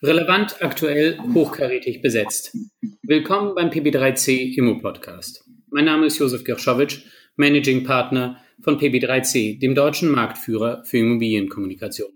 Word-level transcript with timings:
Relevant, 0.00 0.62
aktuell, 0.62 1.18
hochkarätig 1.34 2.02
besetzt. 2.02 2.56
Willkommen 3.02 3.56
beim 3.56 3.70
PB3C 3.70 4.56
Immo 4.56 4.78
Podcast. 4.78 5.42
Mein 5.70 5.86
Name 5.86 6.06
ist 6.06 6.20
Josef 6.20 6.44
Gershowitsch, 6.44 7.00
Managing 7.34 7.82
Partner 7.82 8.40
von 8.62 8.78
PB3C, 8.78 9.58
dem 9.58 9.74
deutschen 9.74 10.08
Marktführer 10.10 10.84
für 10.84 10.98
Immobilienkommunikation. 10.98 12.12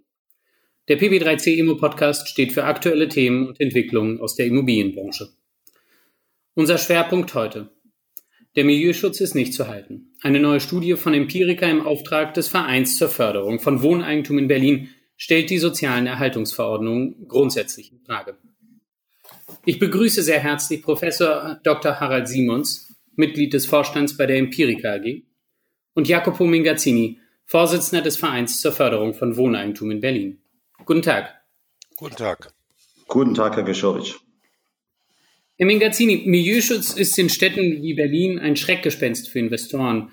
Der 0.86 0.96
PB3C 0.96 1.56
Immo 1.56 1.74
Podcast 1.74 2.28
steht 2.28 2.52
für 2.52 2.62
aktuelle 2.62 3.08
Themen 3.08 3.48
und 3.48 3.60
Entwicklungen 3.60 4.20
aus 4.20 4.36
der 4.36 4.46
Immobilienbranche. 4.46 5.30
Unser 6.54 6.78
Schwerpunkt 6.78 7.34
heute. 7.34 7.72
Der 8.54 8.64
Milieuschutz 8.64 9.20
ist 9.20 9.34
nicht 9.34 9.54
zu 9.54 9.66
halten. 9.66 10.12
Eine 10.20 10.38
neue 10.38 10.60
Studie 10.60 10.94
von 10.94 11.14
Empirica 11.14 11.66
im 11.66 11.84
Auftrag 11.84 12.32
des 12.34 12.46
Vereins 12.46 12.96
zur 12.96 13.08
Förderung 13.08 13.58
von 13.58 13.82
Wohneigentum 13.82 14.38
in 14.38 14.46
Berlin 14.46 14.90
stellt 15.22 15.50
die 15.50 15.58
sozialen 15.58 16.08
Erhaltungsverordnungen 16.08 17.28
grundsätzlich 17.28 17.92
in 17.92 18.00
Frage. 18.00 18.36
Ich 19.64 19.78
begrüße 19.78 20.20
sehr 20.20 20.40
herzlich 20.40 20.82
Professor 20.82 21.60
Dr. 21.62 22.00
Harald 22.00 22.26
Simons, 22.26 22.92
Mitglied 23.14 23.52
des 23.52 23.66
Vorstands 23.66 24.16
bei 24.16 24.26
der 24.26 24.38
Empirica 24.38 24.94
AG, 24.94 25.22
und 25.94 26.08
Jacopo 26.08 26.44
Mingazzini, 26.44 27.20
Vorsitzender 27.44 28.02
des 28.02 28.16
Vereins 28.16 28.60
zur 28.60 28.72
Förderung 28.72 29.14
von 29.14 29.36
Wohneigentum 29.36 29.92
in 29.92 30.00
Berlin. 30.00 30.42
Guten 30.84 31.02
Tag. 31.02 31.40
Guten 31.94 32.16
Tag. 32.16 32.52
Guten 33.06 33.34
Tag, 33.34 33.54
Herr 33.54 33.62
Geschowitsch. 33.62 34.16
Herr 35.56 35.66
Mingazzini, 35.66 36.24
Milieuschutz 36.26 36.94
ist 36.94 37.16
in 37.16 37.28
Städten 37.28 37.80
wie 37.80 37.94
Berlin 37.94 38.40
ein 38.40 38.56
Schreckgespenst 38.56 39.28
für 39.28 39.38
Investoren. 39.38 40.10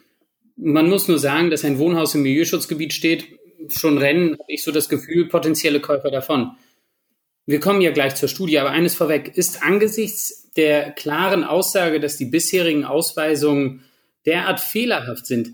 Man 0.55 0.87
muss 0.87 1.07
nur 1.07 1.17
sagen, 1.17 1.49
dass 1.49 1.65
ein 1.65 1.79
Wohnhaus 1.79 2.13
im 2.13 2.21
Milieuschutzgebiet 2.21 2.93
steht, 2.93 3.38
schon 3.69 3.97
rennen, 3.97 4.33
habe 4.33 4.51
ich 4.51 4.63
so 4.63 4.71
das 4.71 4.89
Gefühl, 4.89 5.27
potenzielle 5.27 5.79
Käufer 5.79 6.11
davon. 6.11 6.51
Wir 7.45 7.59
kommen 7.59 7.81
ja 7.81 7.91
gleich 7.91 8.15
zur 8.15 8.29
Studie, 8.29 8.59
aber 8.59 8.71
eines 8.71 8.95
vorweg. 8.95 9.35
Ist 9.35 9.63
angesichts 9.63 10.51
der 10.55 10.91
klaren 10.91 11.43
Aussage, 11.43 11.99
dass 11.99 12.17
die 12.17 12.25
bisherigen 12.25 12.85
Ausweisungen 12.85 13.83
derart 14.25 14.59
fehlerhaft 14.59 15.25
sind, 15.25 15.53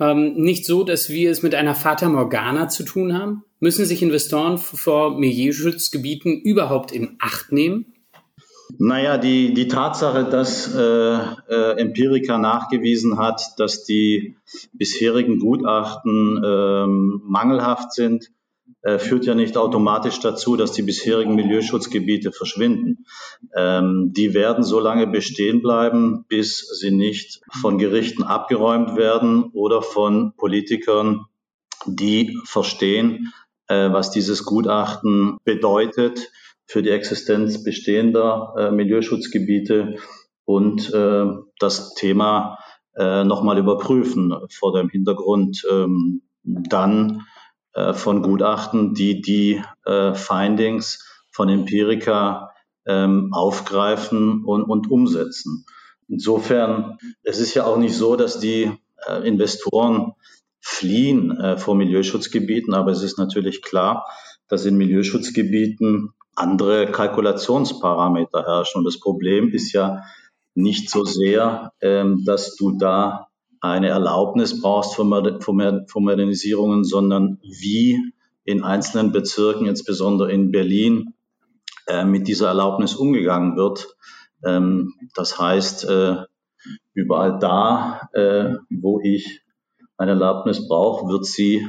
ähm, 0.00 0.34
nicht 0.34 0.66
so, 0.66 0.82
dass 0.82 1.10
wir 1.10 1.30
es 1.30 1.42
mit 1.42 1.54
einer 1.54 1.74
Fata 1.74 2.08
Morgana 2.08 2.68
zu 2.68 2.82
tun 2.82 3.16
haben? 3.16 3.44
Müssen 3.60 3.86
sich 3.86 4.02
Investoren 4.02 4.58
vor 4.58 5.16
Milieuschutzgebieten 5.18 6.40
überhaupt 6.40 6.90
in 6.90 7.16
Acht 7.20 7.52
nehmen? 7.52 7.91
Naja, 8.78 9.18
die, 9.18 9.54
die 9.54 9.68
Tatsache, 9.68 10.24
dass 10.24 10.74
äh, 10.74 10.80
äh, 10.80 11.78
Empirica 11.78 12.38
nachgewiesen 12.38 13.18
hat, 13.18 13.42
dass 13.58 13.84
die 13.84 14.36
bisherigen 14.72 15.38
Gutachten 15.38 16.42
äh, 16.42 16.86
mangelhaft 16.86 17.92
sind, 17.92 18.30
äh, 18.82 18.98
führt 18.98 19.26
ja 19.26 19.34
nicht 19.34 19.56
automatisch 19.56 20.20
dazu, 20.20 20.56
dass 20.56 20.72
die 20.72 20.82
bisherigen 20.82 21.34
Milieuschutzgebiete 21.34 22.32
verschwinden. 22.32 23.04
Ähm, 23.54 24.12
die 24.16 24.34
werden 24.34 24.64
so 24.64 24.80
lange 24.80 25.06
bestehen 25.06 25.62
bleiben, 25.62 26.24
bis 26.28 26.66
sie 26.80 26.90
nicht 26.90 27.40
von 27.60 27.78
Gerichten 27.78 28.22
abgeräumt 28.22 28.96
werden 28.96 29.50
oder 29.52 29.82
von 29.82 30.34
Politikern, 30.36 31.26
die 31.86 32.38
verstehen, 32.44 33.32
äh, 33.66 33.92
was 33.92 34.10
dieses 34.10 34.44
Gutachten 34.44 35.36
bedeutet 35.44 36.30
für 36.72 36.82
die 36.82 36.88
Existenz 36.88 37.62
bestehender 37.62 38.54
äh, 38.56 38.70
Milieuschutzgebiete 38.70 39.96
und 40.46 40.90
äh, 40.94 41.26
das 41.58 41.92
Thema 41.92 42.58
äh, 42.96 43.24
nochmal 43.24 43.58
überprüfen 43.58 44.34
vor 44.50 44.72
dem 44.72 44.88
Hintergrund 44.88 45.66
ähm, 45.70 46.22
dann 46.42 47.26
äh, 47.74 47.92
von 47.92 48.22
Gutachten, 48.22 48.94
die 48.94 49.20
die 49.20 49.62
äh, 49.84 50.14
Findings 50.14 51.06
von 51.30 51.50
Empirica 51.50 52.52
ähm, 52.86 53.34
aufgreifen 53.34 54.42
und, 54.42 54.64
und 54.64 54.90
umsetzen. 54.90 55.66
Insofern, 56.08 56.96
es 57.22 57.38
ist 57.38 57.52
ja 57.52 57.66
auch 57.66 57.76
nicht 57.76 57.94
so, 57.94 58.16
dass 58.16 58.40
die 58.40 58.72
äh, 59.06 59.28
Investoren 59.28 60.12
fliehen 60.58 61.38
äh, 61.38 61.58
vor 61.58 61.74
Milieuschutzgebieten, 61.74 62.72
aber 62.72 62.92
es 62.92 63.02
ist 63.02 63.18
natürlich 63.18 63.60
klar, 63.60 64.06
dass 64.48 64.64
in 64.64 64.78
Milieuschutzgebieten 64.78 66.14
andere 66.42 66.90
Kalkulationsparameter 66.90 68.44
herrschen. 68.44 68.80
Und 68.80 68.84
das 68.84 69.00
Problem 69.00 69.50
ist 69.50 69.72
ja 69.72 70.02
nicht 70.54 70.90
so 70.90 71.04
sehr, 71.04 71.72
ähm, 71.80 72.24
dass 72.24 72.56
du 72.56 72.72
da 72.72 73.28
eine 73.60 73.88
Erlaubnis 73.88 74.60
brauchst 74.60 74.96
für, 74.96 75.04
Modernisierungen, 75.04 76.84
sondern 76.84 77.38
wie 77.42 78.12
in 78.44 78.64
einzelnen 78.64 79.12
Bezirken, 79.12 79.66
insbesondere 79.66 80.32
in 80.32 80.50
Berlin, 80.50 81.14
äh, 81.86 82.04
mit 82.04 82.26
dieser 82.26 82.48
Erlaubnis 82.48 82.94
umgegangen 82.96 83.56
wird. 83.56 83.96
Ähm, 84.44 84.94
das 85.14 85.38
heißt, 85.38 85.84
äh, 85.88 86.16
überall 86.92 87.38
da, 87.38 88.08
äh, 88.12 88.56
wo 88.68 89.00
ich 89.00 89.42
eine 89.96 90.12
Erlaubnis 90.12 90.66
brauche, 90.66 91.08
wird 91.08 91.24
sie 91.24 91.66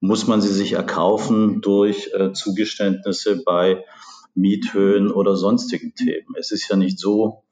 muss 0.00 0.26
man 0.26 0.40
sie 0.40 0.52
sich 0.52 0.72
erkaufen 0.72 1.60
durch 1.60 2.10
äh, 2.14 2.32
Zugeständnisse 2.32 3.42
bei 3.44 3.84
Miethöhen 4.34 5.10
oder 5.10 5.36
sonstigen 5.36 5.94
Themen. 5.94 6.34
Es 6.38 6.50
ist 6.52 6.68
ja 6.68 6.76
nicht 6.76 6.98
so, 6.98 7.44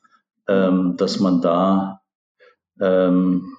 ähm, 0.47 0.97
dass 0.97 1.21
man 1.21 1.41
da 1.41 2.03
ähm, 2.81 3.57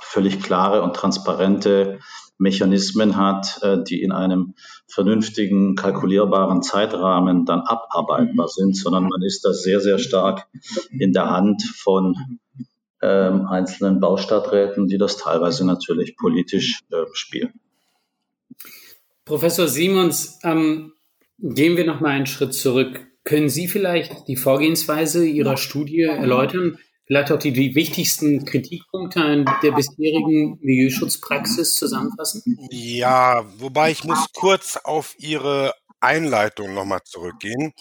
völlig 0.00 0.40
klare 0.40 0.82
und 0.82 0.94
transparente 0.94 1.98
Mechanismen 2.38 3.16
hat, 3.16 3.60
äh, 3.62 3.82
die 3.82 4.02
in 4.02 4.12
einem 4.12 4.54
vernünftigen, 4.86 5.74
kalkulierbaren 5.74 6.62
Zeitrahmen 6.62 7.44
dann 7.44 7.60
abarbeitbar 7.60 8.48
sind, 8.48 8.76
sondern 8.76 9.04
man 9.04 9.22
ist 9.22 9.44
da 9.44 9.52
sehr, 9.52 9.80
sehr 9.80 9.98
stark 9.98 10.48
in 10.90 11.12
der 11.12 11.30
Hand 11.30 11.62
von 11.62 12.14
ähm, 13.00 13.46
einzelnen 13.46 14.00
Baustadträten, 14.00 14.86
die 14.86 14.98
das 14.98 15.16
teilweise 15.16 15.66
natürlich 15.66 16.16
politisch 16.16 16.80
äh, 16.90 17.04
spielen. 17.12 17.52
Professor 19.32 19.66
Simons, 19.66 20.38
ähm, 20.42 20.92
gehen 21.38 21.78
wir 21.78 21.86
noch 21.86 22.02
mal 22.02 22.10
einen 22.10 22.26
Schritt 22.26 22.52
zurück. 22.52 23.06
Können 23.24 23.48
Sie 23.48 23.66
vielleicht 23.66 24.28
die 24.28 24.36
Vorgehensweise 24.36 25.24
Ihrer 25.24 25.56
Studie 25.56 26.02
erläutern? 26.02 26.78
Vielleicht 27.06 27.32
auch 27.32 27.38
die, 27.38 27.54
die 27.54 27.74
wichtigsten 27.74 28.44
Kritikpunkte 28.44 29.46
der 29.62 29.72
bisherigen 29.72 30.58
Milieuschutzpraxis 30.60 31.76
zusammenfassen? 31.76 32.42
Ja, 32.70 33.46
wobei 33.56 33.92
ich 33.92 34.04
muss 34.04 34.26
kurz 34.34 34.76
auf 34.76 35.14
Ihre 35.16 35.72
Einleitung 35.98 36.74
nochmal 36.74 37.00
zurückgehen. 37.02 37.72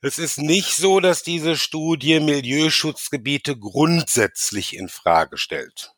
Es 0.00 0.18
ist 0.18 0.38
nicht 0.38 0.74
so, 0.74 1.00
dass 1.00 1.22
diese 1.22 1.58
Studie 1.58 2.18
Milieuschutzgebiete 2.18 3.58
grundsätzlich 3.58 4.74
in 4.74 4.88
Frage 4.88 5.36
stellt. 5.36 5.92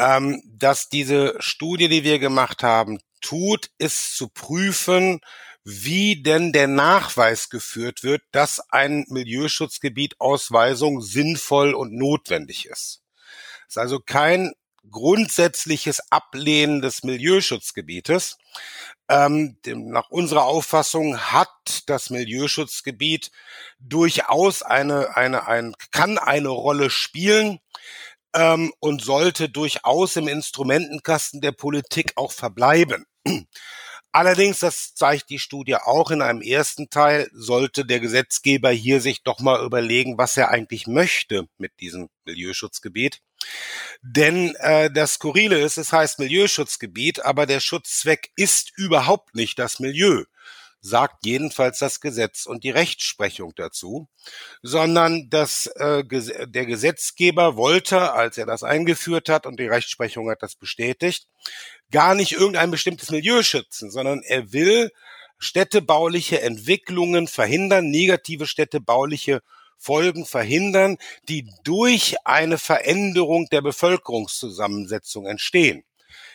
Ähm, 0.00 0.42
dass 0.46 0.88
diese 0.88 1.36
Studie, 1.38 1.88
die 1.88 2.02
wir 2.02 2.18
gemacht 2.18 2.64
haben, 2.64 2.98
tut, 3.20 3.70
ist 3.78 4.16
zu 4.16 4.28
prüfen, 4.28 5.20
wie 5.64 6.22
denn 6.22 6.52
der 6.52 6.66
Nachweis 6.66 7.50
geführt 7.50 8.02
wird, 8.02 8.22
dass 8.32 8.60
ein 8.70 9.04
Milieuschutzgebiet 9.08 10.18
Ausweisung 10.18 11.02
sinnvoll 11.02 11.74
und 11.74 11.92
notwendig 11.92 12.66
ist. 12.66 13.02
Es 13.66 13.76
ist 13.76 13.78
also 13.78 14.00
kein 14.00 14.52
grundsätzliches 14.90 16.00
Ablehnen 16.10 16.80
des 16.80 17.02
Milieuschutzgebietes. 17.02 18.38
Ähm, 19.10 19.58
nach 19.66 20.08
unserer 20.10 20.44
Auffassung 20.44 21.18
hat 21.18 21.82
das 21.86 22.10
Milieuschutzgebiet 22.10 23.30
durchaus 23.78 24.62
eine, 24.62 25.16
eine, 25.16 25.46
ein, 25.46 25.74
kann 25.90 26.18
eine 26.18 26.48
Rolle 26.48 26.90
spielen 26.90 27.60
ähm, 28.34 28.72
und 28.80 29.02
sollte 29.02 29.48
durchaus 29.48 30.16
im 30.16 30.28
Instrumentenkasten 30.28 31.40
der 31.40 31.52
Politik 31.52 32.12
auch 32.16 32.32
verbleiben. 32.32 33.06
Allerdings, 34.10 34.60
das 34.60 34.94
zeigt 34.94 35.28
die 35.28 35.38
Studie 35.38 35.76
auch 35.76 36.10
in 36.10 36.22
einem 36.22 36.40
ersten 36.40 36.88
Teil, 36.88 37.28
sollte 37.32 37.84
der 37.84 38.00
Gesetzgeber 38.00 38.70
hier 38.70 39.00
sich 39.00 39.22
doch 39.22 39.38
mal 39.38 39.62
überlegen, 39.64 40.16
was 40.16 40.36
er 40.36 40.50
eigentlich 40.50 40.86
möchte 40.86 41.46
mit 41.58 41.78
diesem 41.80 42.08
Milieuschutzgebiet. 42.24 43.20
Denn 44.00 44.54
äh, 44.56 44.90
das 44.90 45.14
Skurrile 45.14 45.58
ist, 45.58 45.76
es 45.76 45.92
heißt 45.92 46.18
Milieuschutzgebiet, 46.18 47.24
aber 47.24 47.46
der 47.46 47.60
Schutzzweck 47.60 48.32
ist 48.34 48.72
überhaupt 48.76 49.34
nicht 49.34 49.58
das 49.58 49.78
Milieu 49.78 50.24
sagt 50.80 51.26
jedenfalls 51.26 51.78
das 51.78 52.00
Gesetz 52.00 52.46
und 52.46 52.64
die 52.64 52.70
Rechtsprechung 52.70 53.52
dazu, 53.56 54.08
sondern 54.62 55.28
dass 55.30 55.66
äh, 55.66 56.04
der 56.04 56.66
Gesetzgeber 56.66 57.56
wollte, 57.56 58.12
als 58.12 58.38
er 58.38 58.46
das 58.46 58.62
eingeführt 58.62 59.28
hat 59.28 59.46
und 59.46 59.58
die 59.58 59.66
Rechtsprechung 59.66 60.30
hat 60.30 60.42
das 60.42 60.54
bestätigt, 60.54 61.26
gar 61.90 62.14
nicht 62.14 62.32
irgendein 62.32 62.70
bestimmtes 62.70 63.10
Milieu 63.10 63.42
schützen, 63.42 63.90
sondern 63.90 64.22
er 64.22 64.52
will 64.52 64.90
städtebauliche 65.38 66.40
Entwicklungen 66.42 67.28
verhindern, 67.28 67.90
negative 67.90 68.46
städtebauliche 68.46 69.40
Folgen 69.78 70.26
verhindern, 70.26 70.98
die 71.28 71.48
durch 71.62 72.16
eine 72.24 72.58
Veränderung 72.58 73.46
der 73.50 73.62
Bevölkerungszusammensetzung 73.62 75.26
entstehen. 75.26 75.84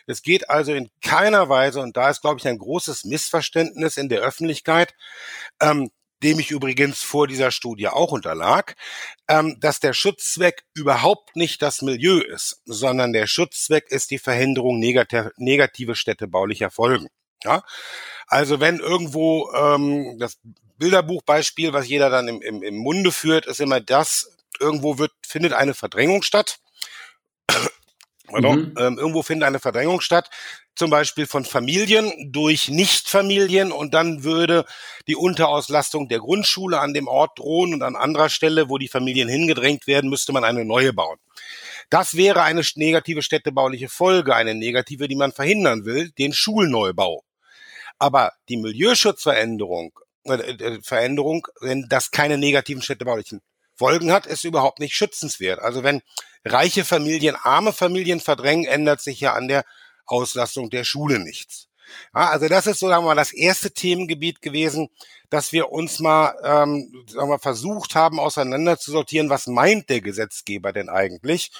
Es 0.07 0.21
geht 0.21 0.49
also 0.49 0.73
in 0.73 0.89
keiner 1.01 1.49
Weise, 1.49 1.79
und 1.79 1.97
da 1.97 2.09
ist, 2.09 2.21
glaube 2.21 2.39
ich, 2.39 2.47
ein 2.47 2.57
großes 2.57 3.05
Missverständnis 3.05 3.97
in 3.97 4.09
der 4.09 4.21
Öffentlichkeit, 4.21 4.93
ähm, 5.61 5.89
dem 6.23 6.39
ich 6.39 6.51
übrigens 6.51 7.03
vor 7.03 7.27
dieser 7.27 7.51
Studie 7.51 7.89
auch 7.89 8.11
unterlag, 8.11 8.75
ähm, 9.27 9.57
dass 9.59 9.79
der 9.79 9.93
Schutzzweck 9.93 10.63
überhaupt 10.73 11.35
nicht 11.35 11.61
das 11.61 11.81
Milieu 11.81 12.19
ist, 12.19 12.61
sondern 12.65 13.11
der 13.13 13.27
Schutzzweck 13.27 13.91
ist 13.91 14.09
die 14.09 14.19
Verhinderung 14.19 14.79
negativ, 14.79 15.31
negative 15.35 15.95
städtebaulicher 15.95 16.71
Folgen. 16.71 17.07
Ja? 17.43 17.63
Also 18.27 18.61
wenn 18.61 18.79
irgendwo 18.79 19.51
ähm, 19.53 20.17
das 20.17 20.39
Bilderbuchbeispiel, 20.77 21.73
was 21.73 21.87
jeder 21.87 22.09
dann 22.09 22.27
im, 22.27 22.41
im, 22.41 22.63
im 22.63 22.75
Munde 22.77 23.11
führt, 23.11 23.45
ist 23.45 23.59
immer 23.59 23.81
das, 23.81 24.37
irgendwo 24.59 24.97
wird, 24.97 25.11
findet 25.27 25.53
eine 25.53 25.73
Verdrängung 25.73 26.23
statt 26.23 26.59
Mhm. 28.41 28.73
Ähm, 28.77 28.97
irgendwo 28.97 29.23
findet 29.23 29.47
eine 29.47 29.59
Verdrängung 29.59 30.01
statt, 30.01 30.29
zum 30.75 30.89
Beispiel 30.89 31.27
von 31.27 31.45
Familien 31.45 32.11
durch 32.31 32.69
Nichtfamilien 32.69 33.71
und 33.71 33.93
dann 33.93 34.23
würde 34.23 34.65
die 35.07 35.15
Unterauslastung 35.15 36.09
der 36.09 36.19
Grundschule 36.19 36.79
an 36.79 36.93
dem 36.93 37.07
Ort 37.07 37.37
drohen 37.37 37.73
und 37.73 37.83
an 37.83 37.95
anderer 37.95 38.29
Stelle, 38.29 38.69
wo 38.69 38.77
die 38.77 38.87
Familien 38.87 39.29
hingedrängt 39.29 39.87
werden, 39.87 40.09
müsste 40.09 40.33
man 40.33 40.43
eine 40.43 40.65
neue 40.65 40.93
bauen. 40.93 41.19
Das 41.89 42.15
wäre 42.15 42.41
eine 42.41 42.63
negative 42.75 43.21
städtebauliche 43.21 43.89
Folge, 43.89 44.35
eine 44.35 44.55
negative, 44.55 45.07
die 45.07 45.15
man 45.15 45.31
verhindern 45.31 45.85
will, 45.85 46.11
den 46.11 46.33
Schulneubau. 46.33 47.23
Aber 47.99 48.33
die 48.49 48.57
Milieuschutzveränderung, 48.57 49.97
äh, 50.25 50.33
äh 50.33 50.79
Veränderung, 50.81 51.47
wenn 51.61 51.87
das 51.89 52.11
keine 52.11 52.37
negativen 52.37 52.81
städtebaulichen 52.81 53.41
Folgen 53.75 54.11
hat, 54.11 54.25
ist 54.25 54.43
überhaupt 54.43 54.79
nicht 54.79 54.95
schützenswert. 54.95 55.59
Also 55.59 55.83
wenn 55.83 56.01
reiche 56.45 56.85
Familien 56.85 57.35
arme 57.35 57.73
Familien 57.73 58.19
verdrängen, 58.19 58.65
ändert 58.65 59.01
sich 59.01 59.19
ja 59.19 59.33
an 59.33 59.47
der 59.47 59.63
Auslastung 60.05 60.69
der 60.69 60.83
Schule 60.83 61.19
nichts. 61.19 61.67
Ja, 62.15 62.29
also 62.29 62.47
das 62.47 62.67
ist 62.67 62.79
so 62.79 62.87
sagen 62.87 63.03
wir 63.03 63.09
mal 63.09 63.15
das 63.15 63.33
erste 63.33 63.71
Themengebiet 63.71 64.41
gewesen, 64.41 64.89
dass 65.29 65.51
wir 65.51 65.71
uns 65.71 65.99
mal, 65.99 66.35
ähm, 66.43 67.05
sagen 67.07 67.29
wir, 67.29 67.39
versucht 67.39 67.95
haben, 67.95 68.19
auseinander 68.19 68.77
zu 68.77 68.91
sortieren, 68.91 69.29
was 69.29 69.47
meint 69.47 69.89
der 69.89 70.01
Gesetzgeber 70.01 70.73
denn 70.73 70.89
eigentlich? 70.89 71.51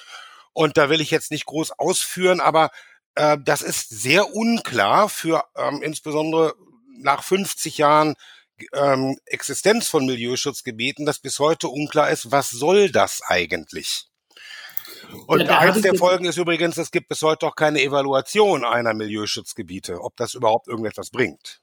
Und 0.53 0.77
da 0.77 0.89
will 0.89 1.01
ich 1.01 1.12
jetzt 1.12 1.31
nicht 1.31 1.45
groß 1.45 1.71
ausführen, 1.71 2.39
aber 2.39 2.69
äh, 3.15 3.38
das 3.44 3.62
ist 3.62 3.89
sehr 3.89 4.33
unklar 4.33 5.09
für 5.09 5.44
ähm, 5.57 5.81
insbesondere 5.81 6.53
nach 7.00 7.24
50 7.24 7.77
Jahren 7.77 8.15
ähm, 8.74 9.18
Existenz 9.25 9.88
von 9.88 10.06
Milieuschutzgebieten, 10.06 11.06
dass 11.06 11.19
bis 11.19 11.39
heute 11.39 11.68
unklar 11.68 12.09
ist, 12.12 12.31
was 12.31 12.50
soll 12.50 12.91
das 12.91 13.21
eigentlich? 13.24 14.07
Und 15.27 15.42
ja, 15.42 15.60
eins 15.60 15.81
der 15.81 15.95
Folgen 15.95 16.25
ist 16.25 16.38
übrigens, 16.38 16.77
es 16.77 16.92
gibt 16.92 17.10
bis 17.10 17.21
heute 17.21 17.48
auch 17.48 17.56
keine 17.56 17.81
Evaluation 17.81 18.63
einer 18.63 18.94
Milieuschutzgebiete, 18.94 20.01
ob 20.01 20.15
das 20.18 20.33
überhaupt 20.33 20.68
irgendetwas 20.68 21.10
bringt. 21.10 21.62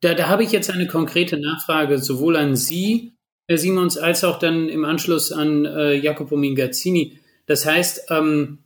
Da, 0.00 0.14
da 0.14 0.28
habe 0.28 0.44
ich 0.44 0.52
jetzt 0.52 0.70
eine 0.70 0.86
konkrete 0.86 1.38
Nachfrage 1.38 1.98
sowohl 1.98 2.36
an 2.36 2.56
Sie, 2.56 3.12
Herr 3.48 3.58
Simons, 3.58 3.96
als 3.96 4.24
auch 4.24 4.38
dann 4.38 4.68
im 4.68 4.84
Anschluss 4.84 5.32
an 5.32 5.64
äh, 5.64 5.94
Jacopo 5.94 6.36
Mingazzini. 6.36 7.18
Das 7.46 7.64
heißt, 7.64 8.10
ähm, 8.10 8.58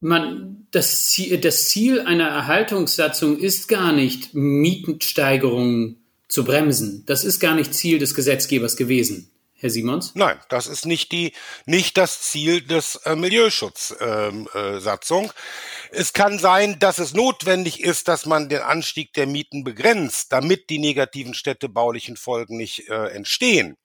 man, 0.00 0.66
das, 0.70 1.08
Ziel, 1.08 1.38
das 1.38 1.68
Ziel 1.68 2.00
einer 2.00 2.28
Erhaltungssatzung 2.28 3.38
ist 3.38 3.68
gar 3.68 3.92
nicht, 3.92 4.34
Mietensteigerungen 4.34 6.02
zu 6.28 6.44
bremsen. 6.44 7.04
Das 7.06 7.24
ist 7.24 7.40
gar 7.40 7.54
nicht 7.54 7.74
Ziel 7.74 7.98
des 7.98 8.14
Gesetzgebers 8.14 8.76
gewesen. 8.76 9.30
Herr 9.60 9.68
Simons? 9.68 10.12
Nein, 10.14 10.38
das 10.48 10.66
ist 10.66 10.86
nicht 10.86 11.12
die, 11.12 11.34
nicht 11.66 11.98
das 11.98 12.22
Ziel 12.22 12.62
des 12.62 12.96
äh, 13.04 13.14
Milieuschutzsatzung. 13.14 15.24
Ähm, 15.24 15.30
äh, 15.30 15.98
es 15.98 16.14
kann 16.14 16.38
sein, 16.38 16.78
dass 16.78 16.98
es 16.98 17.12
notwendig 17.12 17.80
ist, 17.80 18.08
dass 18.08 18.24
man 18.24 18.48
den 18.48 18.62
Anstieg 18.62 19.12
der 19.12 19.26
Mieten 19.26 19.62
begrenzt, 19.62 20.32
damit 20.32 20.70
die 20.70 20.78
negativen 20.78 21.34
städtebaulichen 21.34 22.16
Folgen 22.16 22.56
nicht 22.56 22.88
äh, 22.88 23.08
entstehen. 23.08 23.76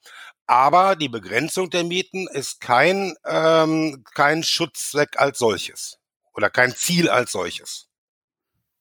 Aber 0.48 0.96
die 0.96 1.10
Begrenzung 1.10 1.70
der 1.70 1.84
Mieten 1.84 2.30
ist 2.32 2.62
kein, 2.62 3.14
ähm, 3.26 4.06
kein 4.14 4.44
Schutzzweck 4.44 5.20
als 5.20 5.40
solches 5.40 5.98
oder 6.34 6.50
kein 6.50 6.74
Ziel 6.74 7.10
als 7.10 7.34
solches. 7.34 7.90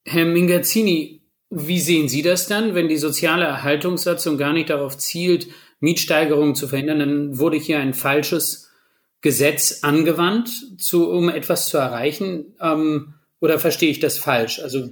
Herr 0.05 0.27
Mingazzini, 0.27 1.23
wie 1.51 1.81
sehen 1.81 2.09
Sie 2.09 2.23
das 2.23 2.47
dann, 2.47 2.77
wenn 2.77 2.89
die 2.89 2.99
soziale 2.99 3.47
Erhaltungssatzung 3.47 4.39
gar 4.39 4.53
nicht 4.53 4.71
darauf 4.71 4.97
zielt, 4.97 5.49
Mietsteigerungen 5.85 6.55
zu 6.55 6.67
verhindern, 6.67 6.99
dann 6.99 7.39
wurde 7.39 7.57
hier 7.57 7.79
ein 7.79 7.95
falsches 7.95 8.71
Gesetz 9.21 9.81
angewandt, 9.83 10.51
zu, 10.79 11.11
um 11.11 11.29
etwas 11.29 11.69
zu 11.69 11.79
erreichen. 11.79 12.57
Ähm, 12.61 13.15
oder 13.41 13.59
verstehe 13.59 13.91
ich 13.91 14.01
das 14.01 14.19
falsch? 14.19 14.61
Also 14.61 14.91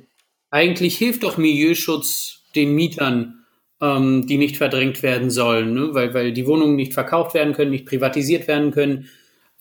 eigentlich 0.51 0.97
hilft 0.97 1.23
doch 1.25 1.39
Milieuschutz 1.39 2.43
den 2.55 2.75
Mietern, 2.75 3.45
ähm, 3.81 4.27
die 4.27 4.39
nicht 4.39 4.59
verdrängt 4.59 5.03
werden 5.03 5.31
sollen, 5.31 5.75
ne? 5.75 5.89
weil, 5.93 6.15
weil 6.15 6.33
die 6.33 6.47
Wohnungen 6.47 6.77
nicht 6.77 6.95
verkauft 6.95 7.35
werden 7.35 7.55
können, 7.55 7.71
nicht 7.71 7.87
privatisiert 7.87 8.47
werden 8.47 8.71
können 8.71 9.09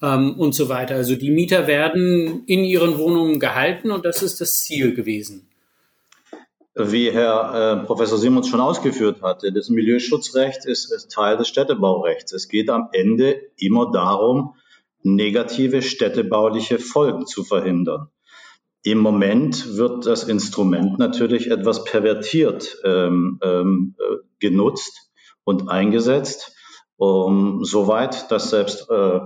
ähm, 0.01 0.37
und 0.37 0.53
so 0.53 0.69
weiter. 0.69 0.95
Also 0.95 1.15
die 1.15 1.31
Mieter 1.31 1.67
werden 1.67 2.43
in 2.45 2.63
ihren 2.63 2.97
Wohnungen 2.97 3.39
gehalten 3.39 3.91
und 3.91 4.05
das 4.05 4.21
ist 4.21 4.41
das 4.41 4.59
Ziel 4.59 4.93
gewesen 4.93 5.50
wie 6.75 7.11
Herr 7.11 7.81
äh, 7.81 7.85
Professor 7.85 8.17
Simons 8.17 8.47
schon 8.47 8.61
ausgeführt 8.61 9.21
hatte, 9.21 9.51
das 9.51 9.69
Milieuschutzrecht 9.69 10.65
ist, 10.65 10.91
ist 10.91 11.11
Teil 11.11 11.37
des 11.37 11.47
Städtebaurechts. 11.47 12.31
Es 12.31 12.47
geht 12.47 12.69
am 12.69 12.89
Ende 12.93 13.41
immer 13.57 13.91
darum, 13.91 14.55
negative 15.03 15.81
städtebauliche 15.81 16.79
Folgen 16.79 17.25
zu 17.25 17.43
verhindern. 17.43 18.07
Im 18.83 18.99
Moment 18.99 19.77
wird 19.77 20.05
das 20.05 20.23
Instrument 20.23 20.97
natürlich 20.97 21.51
etwas 21.51 21.83
pervertiert 21.83 22.77
ähm, 22.83 23.39
ähm, 23.43 23.95
äh, 23.99 24.17
genutzt 24.39 25.11
und 25.43 25.69
eingesetzt, 25.69 26.55
um, 26.97 27.63
soweit, 27.63 28.31
dass 28.31 28.49
selbst 28.49 28.89
äh, 28.89 29.19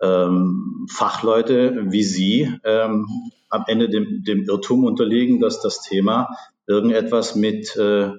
ähm, 0.00 0.86
Fachleute 0.90 1.86
wie 1.90 2.02
Sie 2.02 2.52
ähm, 2.64 3.06
am 3.48 3.64
Ende 3.68 3.88
dem, 3.88 4.24
dem 4.24 4.44
Irrtum 4.44 4.84
unterliegen, 4.84 5.40
dass 5.40 5.60
das 5.60 5.82
Thema 5.82 6.28
irgendetwas 6.66 7.34
mit 7.34 7.76
äh, 7.76 8.10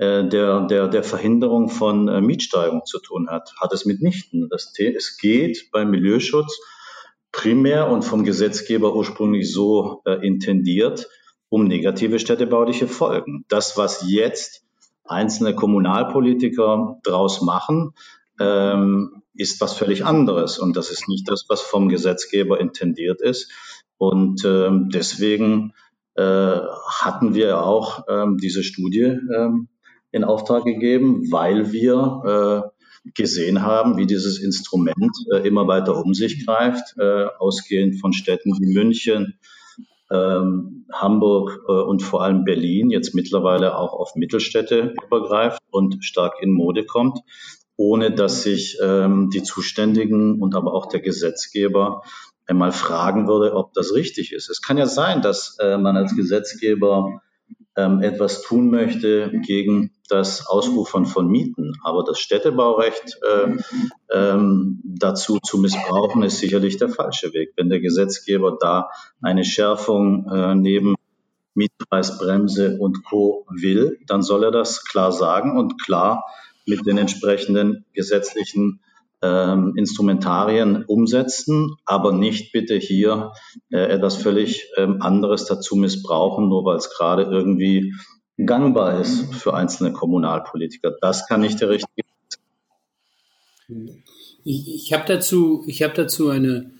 äh, 0.00 0.26
der, 0.26 0.62
der, 0.62 0.88
der 0.88 1.02
Verhinderung 1.04 1.68
von 1.68 2.08
äh, 2.08 2.20
Mietsteigerung 2.20 2.84
zu 2.86 3.00
tun 3.00 3.28
hat. 3.28 3.52
Hat 3.60 3.72
es 3.72 3.84
mitnichten. 3.84 4.48
Das, 4.48 4.72
es 4.78 5.18
geht 5.18 5.70
beim 5.72 5.90
Milieuschutz 5.90 6.58
primär 7.32 7.88
und 7.90 8.02
vom 8.02 8.24
Gesetzgeber 8.24 8.94
ursprünglich 8.96 9.52
so 9.52 10.02
äh, 10.06 10.26
intendiert 10.26 11.08
um 11.50 11.66
negative 11.66 12.18
städtebauliche 12.18 12.86
Folgen. 12.88 13.44
Das, 13.48 13.76
was 13.76 14.04
jetzt 14.08 14.62
einzelne 15.04 15.54
Kommunalpolitiker 15.54 17.00
draus 17.02 17.42
machen, 17.42 17.92
ähm, 18.38 19.22
ist 19.34 19.60
was 19.60 19.74
völlig 19.74 20.04
anderes. 20.04 20.58
Und 20.58 20.76
das 20.76 20.90
ist 20.90 21.08
nicht 21.08 21.28
das, 21.28 21.44
was 21.48 21.60
vom 21.60 21.88
Gesetzgeber 21.88 22.60
intendiert 22.60 23.20
ist. 23.20 23.50
Und 23.98 24.44
ähm, 24.44 24.88
deswegen 24.90 25.74
hatten 26.16 27.34
wir 27.34 27.62
auch 27.62 28.04
ähm, 28.08 28.36
diese 28.36 28.62
Studie 28.62 29.18
ähm, 29.34 29.68
in 30.12 30.24
Auftrag 30.24 30.64
gegeben, 30.64 31.30
weil 31.30 31.72
wir 31.72 32.64
äh, 32.64 33.10
gesehen 33.14 33.62
haben, 33.62 33.96
wie 33.96 34.06
dieses 34.06 34.38
Instrument 34.38 35.16
äh, 35.32 35.46
immer 35.46 35.66
weiter 35.66 35.96
um 36.04 36.14
sich 36.14 36.44
greift, 36.44 36.96
äh, 36.98 37.26
ausgehend 37.38 38.00
von 38.00 38.12
Städten 38.12 38.52
wie 38.58 38.74
München, 38.74 39.38
ähm, 40.10 40.86
Hamburg 40.92 41.60
äh, 41.68 41.72
und 41.72 42.02
vor 42.02 42.22
allem 42.22 42.44
Berlin 42.44 42.90
jetzt 42.90 43.14
mittlerweile 43.14 43.76
auch 43.76 43.94
auf 43.94 44.16
Mittelstädte 44.16 44.94
übergreift 45.06 45.60
und 45.70 46.04
stark 46.04 46.42
in 46.42 46.52
Mode 46.52 46.84
kommt, 46.84 47.20
ohne 47.76 48.10
dass 48.10 48.42
sich 48.42 48.78
ähm, 48.82 49.30
die 49.30 49.42
Zuständigen 49.42 50.40
und 50.42 50.54
aber 50.54 50.74
auch 50.74 50.86
der 50.86 51.00
Gesetzgeber 51.00 52.02
einmal 52.50 52.72
fragen 52.72 53.28
würde, 53.28 53.54
ob 53.54 53.72
das 53.74 53.94
richtig 53.94 54.32
ist. 54.32 54.50
Es 54.50 54.60
kann 54.60 54.76
ja 54.76 54.86
sein, 54.86 55.22
dass 55.22 55.56
äh, 55.60 55.78
man 55.78 55.96
als 55.96 56.16
Gesetzgeber 56.16 57.22
ähm, 57.76 58.02
etwas 58.02 58.42
tun 58.42 58.70
möchte 58.70 59.30
gegen 59.46 59.92
das 60.08 60.48
Ausufern 60.48 61.06
von 61.06 61.28
Mieten. 61.28 61.74
Aber 61.84 62.02
das 62.02 62.18
Städtebaurecht 62.18 63.18
äh, 63.22 63.56
ähm, 64.12 64.82
dazu 64.84 65.38
zu 65.38 65.58
missbrauchen, 65.58 66.24
ist 66.24 66.40
sicherlich 66.40 66.76
der 66.76 66.88
falsche 66.88 67.32
Weg. 67.32 67.52
Wenn 67.56 67.70
der 67.70 67.80
Gesetzgeber 67.80 68.58
da 68.60 68.90
eine 69.22 69.44
Schärfung 69.44 70.28
äh, 70.28 70.54
neben 70.56 70.96
Mietpreisbremse 71.54 72.78
und 72.78 73.04
Co. 73.04 73.46
will, 73.50 73.98
dann 74.06 74.22
soll 74.22 74.44
er 74.44 74.50
das 74.50 74.84
klar 74.84 75.12
sagen 75.12 75.56
und 75.56 75.80
klar 75.80 76.24
mit 76.66 76.86
den 76.86 76.98
entsprechenden 76.98 77.84
gesetzlichen 77.92 78.80
ähm, 79.22 79.74
Instrumentarien 79.76 80.84
umsetzen, 80.84 81.76
aber 81.84 82.12
nicht 82.12 82.52
bitte 82.52 82.76
hier 82.76 83.32
äh, 83.70 83.78
etwas 83.78 84.16
völlig 84.16 84.70
ähm, 84.76 85.02
anderes 85.02 85.44
dazu 85.44 85.76
missbrauchen, 85.76 86.48
nur 86.48 86.64
weil 86.64 86.76
es 86.76 86.90
gerade 86.90 87.22
irgendwie 87.22 87.94
gangbar 88.36 89.00
ist 89.00 89.34
für 89.34 89.54
einzelne 89.54 89.92
Kommunalpolitiker. 89.92 90.96
Das 91.00 91.26
kann 91.26 91.40
nicht 91.40 91.60
der 91.60 91.70
richtige. 91.70 92.08
Ich, 94.44 94.74
ich 94.74 94.92
habe 94.92 95.04
dazu, 95.06 95.64
ich 95.66 95.82
habe 95.82 95.94
dazu 95.94 96.28
eine 96.28 96.72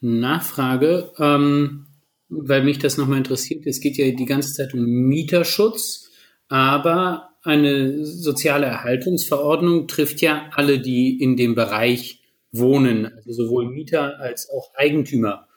Nachfrage. 0.00 1.12
Ähm, 1.18 1.86
weil 2.34 2.64
mich 2.64 2.78
das 2.78 2.96
nochmal 2.96 3.18
interessiert. 3.18 3.66
Es 3.66 3.80
geht 3.80 3.98
ja 3.98 4.10
die 4.10 4.24
ganze 4.24 4.54
Zeit 4.54 4.72
um 4.72 4.80
Mieterschutz, 4.80 6.10
aber 6.48 7.31
eine 7.42 8.04
soziale 8.04 8.66
Erhaltungsverordnung 8.66 9.88
trifft 9.88 10.20
ja 10.20 10.50
alle, 10.54 10.78
die 10.78 11.20
in 11.20 11.36
dem 11.36 11.54
Bereich 11.54 12.20
wohnen, 12.52 13.06
also 13.06 13.32
sowohl 13.44 13.68
Mieter 13.68 14.20
als 14.20 14.48
auch 14.50 14.70
Eigentümer. 14.74 15.48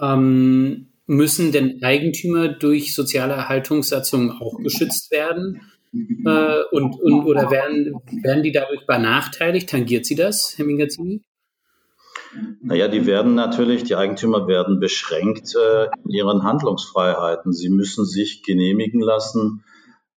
Ähm, 0.00 0.88
müssen 1.06 1.52
denn 1.52 1.82
Eigentümer 1.82 2.48
durch 2.48 2.94
soziale 2.94 3.34
Erhaltungssatzungen 3.34 4.32
auch 4.32 4.58
geschützt 4.62 5.10
werden? 5.10 5.62
Äh, 5.94 6.58
und, 6.72 7.00
und, 7.00 7.24
oder 7.24 7.50
werden, 7.50 7.94
werden 8.22 8.42
die 8.42 8.52
dadurch 8.52 8.86
benachteiligt? 8.86 9.70
Tangiert 9.70 10.04
sie 10.04 10.16
das, 10.16 10.58
Herr 10.58 10.66
Mingazzini? 10.66 11.22
Naja, 12.60 12.88
die 12.88 13.06
werden 13.06 13.34
natürlich, 13.34 13.84
die 13.84 13.96
Eigentümer 13.96 14.46
werden 14.46 14.80
beschränkt 14.80 15.54
äh, 15.54 15.86
in 16.04 16.10
ihren 16.10 16.42
Handlungsfreiheiten. 16.42 17.52
Sie 17.52 17.70
müssen 17.70 18.04
sich 18.04 18.42
genehmigen 18.42 19.00
lassen, 19.00 19.64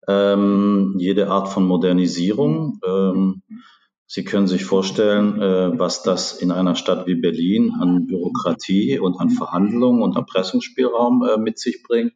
ähm, 0.08 0.96
jede 0.98 1.30
Art 1.30 1.50
von 1.50 1.66
Modernisierung. 1.66 2.80
Ähm, 2.86 3.42
Sie 4.10 4.24
können 4.24 4.48
sich 4.48 4.64
vorstellen, 4.64 5.42
äh, 5.42 5.78
was 5.78 6.02
das 6.02 6.32
in 6.32 6.52
einer 6.52 6.76
Stadt 6.76 7.08
wie 7.08 7.16
Berlin 7.16 7.74
an 7.78 8.08
Bürokratie 8.08 9.00
und 9.00 9.20
an 9.20 9.30
Verhandlungen 9.30 10.02
und 10.02 10.16
Erpressungsspielraum 10.16 11.24
äh, 11.24 11.38
mit 11.38 11.60
sich 11.60 11.84
bringt. 11.84 12.14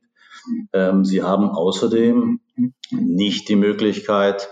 Ähm, 0.72 1.04
Sie 1.04 1.22
haben 1.22 1.50
außerdem 1.50 2.40
nicht 2.92 3.50
die 3.50 3.58
Möglichkeit, 3.58 4.48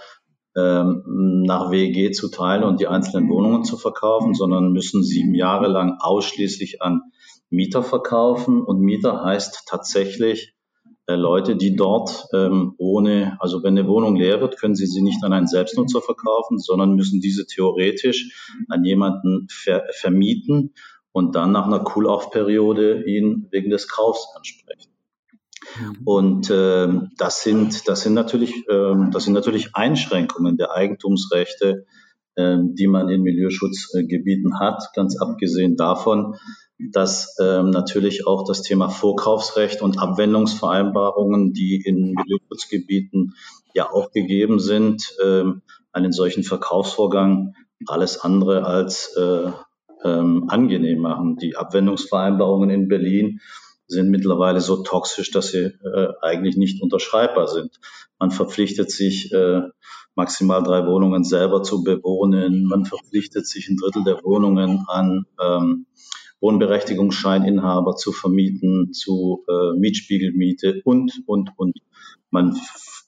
ähm, 0.57 1.43
nach 1.45 1.71
WEG 1.71 2.13
zu 2.13 2.29
teilen 2.29 2.63
und 2.63 2.81
die 2.81 2.87
einzelnen 2.87 3.29
Wohnungen 3.29 3.63
zu 3.63 3.77
verkaufen, 3.77 4.33
sondern 4.33 4.73
müssen 4.73 5.01
sieben 5.01 5.33
Jahre 5.33 5.67
lang 5.67 5.97
ausschließlich 5.99 6.81
an 6.81 7.03
Mieter 7.49 7.83
verkaufen. 7.83 8.61
Und 8.61 8.81
Mieter 8.81 9.23
heißt 9.23 9.63
tatsächlich 9.65 10.53
Leute, 11.15 11.55
die 11.55 11.75
dort 11.75 12.27
ähm, 12.33 12.75
ohne, 12.77 13.37
also 13.39 13.63
wenn 13.63 13.77
eine 13.77 13.87
Wohnung 13.87 14.15
leer 14.15 14.41
wird, 14.41 14.59
können 14.59 14.75
sie 14.75 14.85
sie 14.85 15.01
nicht 15.01 15.23
an 15.23 15.33
einen 15.33 15.47
Selbstnutzer 15.47 16.01
verkaufen, 16.01 16.59
sondern 16.59 16.95
müssen 16.95 17.21
diese 17.21 17.45
theoretisch 17.45 18.53
an 18.69 18.83
jemanden 18.83 19.47
ver 19.49 19.83
vermieten 19.91 20.73
und 21.11 21.35
dann 21.35 21.51
nach 21.51 21.65
einer 21.65 21.83
Cool-Off-Periode 21.95 23.03
ihn 23.05 23.47
wegen 23.51 23.69
des 23.69 23.87
Kaufs 23.87 24.27
ansprechen. 24.35 24.91
Mhm. 25.79 25.97
Und 26.05 26.49
äh, 26.49 26.87
das 27.17 27.43
sind 27.43 27.87
das 27.87 28.01
sind 28.01 28.13
natürlich 28.13 28.67
äh, 28.67 28.93
das 29.11 29.23
sind 29.23 29.33
natürlich 29.33 29.75
Einschränkungen 29.75 30.57
der 30.57 30.71
Eigentumsrechte, 30.71 31.69
äh, 31.69 32.08
die 32.37 32.87
man 32.87 33.09
in 33.09 33.21
Milieuschutzgebieten 33.21 34.59
hat. 34.59 34.81
Ganz 34.95 35.19
abgesehen 35.19 35.75
davon, 35.75 36.35
dass 36.79 37.35
ähm, 37.41 37.71
natürlich 37.71 38.25
auch 38.25 38.45
das 38.47 38.61
Thema 38.61 38.87
Vorkaufsrecht 38.89 39.81
und 39.81 39.99
Abwendungsvereinbarungen, 39.99 41.51
die 41.51 41.81
in 41.83 42.13
Milieuschutzgebieten 42.13 43.35
ja 43.73 43.91
auch 43.91 44.11
gegeben 44.11 44.59
sind, 44.59 45.03
ähm, 45.23 45.61
einen 45.91 46.13
solchen 46.13 46.43
Verkaufsvorgang 46.43 47.55
alles 47.85 48.19
andere 48.19 48.65
als 48.65 49.15
äh, 49.17 49.51
ähm, 50.03 50.45
angenehm 50.49 50.99
machen. 50.99 51.37
Die 51.37 51.57
Abwendungsvereinbarungen 51.57 52.69
in 52.69 52.87
Berlin 52.87 53.41
sind 53.87 54.09
mittlerweile 54.09 54.61
so 54.61 54.83
toxisch, 54.83 55.31
dass 55.31 55.49
sie 55.49 55.65
äh, 55.83 56.13
eigentlich 56.21 56.55
nicht 56.55 56.81
unterschreibbar 56.81 57.47
sind. 57.47 57.79
Man 58.19 58.31
verpflichtet 58.31 58.91
sich, 58.91 59.33
äh, 59.33 59.61
maximal 60.19 60.61
drei 60.63 60.85
Wohnungen 60.85 61.23
selber 61.23 61.63
zu 61.63 61.81
bewohnen. 61.81 62.65
Man 62.65 62.85
verpflichtet 62.85 63.47
sich 63.47 63.69
ein 63.69 63.77
Drittel 63.77 64.03
der 64.03 64.21
Wohnungen 64.21 64.83
an 64.87 65.25
ähm, 65.41 65.85
Wohnberechtigungsscheininhaber 66.41 67.95
zu 67.95 68.11
vermieten, 68.11 68.91
zu 68.91 69.45
äh, 69.47 69.79
Mietspiegelmiete 69.79 70.81
und, 70.83 71.23
und, 71.25 71.51
und. 71.55 71.77
Man, 72.31 72.57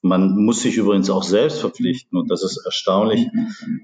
man 0.01 0.37
muss 0.45 0.61
sich 0.61 0.77
übrigens 0.77 1.09
auch 1.09 1.23
selbst 1.23 1.59
verpflichten 1.59 2.17
und 2.17 2.31
das 2.31 2.43
ist 2.43 2.65
erstaunlich 2.65 3.27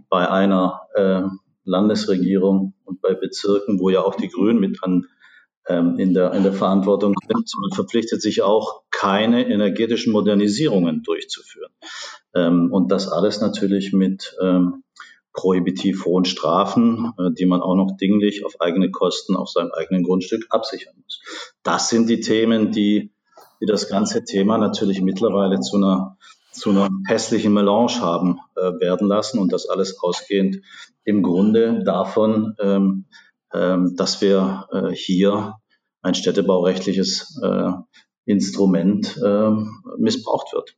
bei 0.09 0.29
einer 0.29 0.79
äh, 0.95 1.23
Landesregierung 1.65 2.73
und 2.85 3.01
bei 3.01 3.13
Bezirken, 3.13 3.79
wo 3.79 3.89
ja 3.89 4.01
auch 4.01 4.15
die 4.15 4.29
Grünen 4.29 4.59
mit 4.59 4.81
an 4.83 5.05
in, 5.75 6.13
der, 6.13 6.33
in 6.33 6.43
der 6.43 6.53
Verantwortung 6.53 7.13
sind. 7.27 7.51
Man 7.59 7.71
verpflichtet 7.73 8.21
sich 8.21 8.41
auch, 8.41 8.83
keine 8.91 9.49
energetischen 9.49 10.13
Modernisierungen 10.13 11.03
durchzuführen. 11.03 11.71
Ähm, 12.33 12.71
und 12.71 12.91
das 12.91 13.07
alles 13.07 13.41
natürlich 13.41 13.93
mit 13.93 14.35
ähm, 14.41 14.83
prohibitiv 15.33 16.05
hohen 16.05 16.25
Strafen, 16.25 17.13
äh, 17.17 17.31
die 17.31 17.45
man 17.45 17.61
auch 17.61 17.75
noch 17.75 17.95
dinglich 17.97 18.43
auf 18.43 18.59
eigene 18.59 18.91
Kosten 18.91 19.35
auf 19.35 19.49
seinem 19.49 19.71
eigenen 19.71 20.03
Grundstück 20.03 20.47
absichern 20.49 20.95
muss. 21.03 21.21
Das 21.63 21.89
sind 21.89 22.09
die 22.09 22.21
Themen, 22.21 22.71
die, 22.71 23.11
die 23.61 23.65
das 23.65 23.87
ganze 23.87 24.25
Thema 24.25 24.57
natürlich 24.57 25.01
mittlerweile 25.01 25.59
zu 25.59 25.77
einer 25.77 26.17
zu 26.51 26.71
einer 26.71 26.89
hässlichen 27.07 27.53
Melange 27.53 28.01
haben 28.01 28.39
äh, 28.55 28.79
werden 28.79 29.07
lassen 29.07 29.37
und 29.37 29.53
das 29.53 29.69
alles 29.69 29.99
ausgehend 30.01 30.61
im 31.03 31.21
Grunde 31.21 31.83
davon, 31.83 32.55
ähm, 32.59 32.67
ähm, 32.67 33.05
dass 33.51 34.21
wir 34.21 34.67
äh, 34.71 34.93
hier 34.93 35.55
ein 36.01 36.15
städtebaurechtliches 36.15 37.39
äh, 37.43 37.71
Instrument 38.25 39.17
äh, 39.23 39.51
missbraucht 39.97 40.53
wird. 40.53 40.75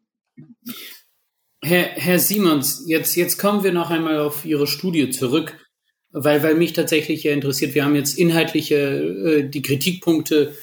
Herr, 1.61 1.83
Herr 1.95 2.19
Simons, 2.19 2.85
jetzt, 2.87 3.15
jetzt 3.15 3.37
kommen 3.37 3.63
wir 3.63 3.73
noch 3.73 3.89
einmal 3.89 4.19
auf 4.19 4.45
Ihre 4.45 4.67
Studie 4.67 5.09
zurück, 5.09 5.57
weil, 6.11 6.41
weil 6.43 6.55
mich 6.55 6.73
tatsächlich 6.73 7.23
ja 7.23 7.33
interessiert, 7.33 7.75
wir 7.75 7.83
haben 7.83 7.95
jetzt 7.95 8.17
inhaltliche, 8.17 8.75
äh, 8.75 9.49
die 9.49 9.61
Kritikpunkte 9.61 10.53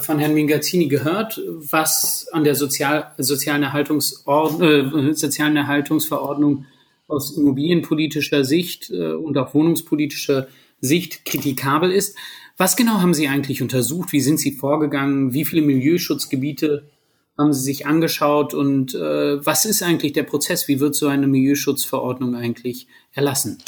von 0.00 0.18
Herrn 0.18 0.34
Mingazzini 0.34 0.88
gehört, 0.88 1.40
was 1.46 2.26
an 2.32 2.44
der 2.44 2.54
Sozial, 2.54 3.14
sozialen, 3.16 3.62
äh, 3.62 5.14
sozialen 5.14 5.56
Erhaltungsverordnung 5.56 6.66
aus 7.06 7.36
immobilienpolitischer 7.36 8.44
Sicht 8.44 8.90
äh, 8.90 9.12
und 9.12 9.36
auch 9.36 9.54
wohnungspolitischer 9.54 10.48
Sicht 10.84 11.24
kritikabel 11.24 11.90
ist. 11.90 12.16
Was 12.56 12.76
genau 12.76 13.00
haben 13.00 13.14
Sie 13.14 13.28
eigentlich 13.28 13.62
untersucht? 13.62 14.12
Wie 14.12 14.20
sind 14.20 14.38
Sie 14.38 14.52
vorgegangen? 14.52 15.32
Wie 15.32 15.44
viele 15.44 15.62
Milieuschutzgebiete 15.62 16.88
haben 17.36 17.52
Sie 17.52 17.62
sich 17.62 17.86
angeschaut 17.86 18.54
und 18.54 18.94
äh, 18.94 19.44
was 19.44 19.64
ist 19.64 19.82
eigentlich 19.82 20.12
der 20.12 20.22
Prozess? 20.22 20.68
Wie 20.68 20.78
wird 20.78 20.94
so 20.94 21.08
eine 21.08 21.26
Milieuschutzverordnung 21.26 22.36
eigentlich 22.36 22.86
erlassen? 23.12 23.58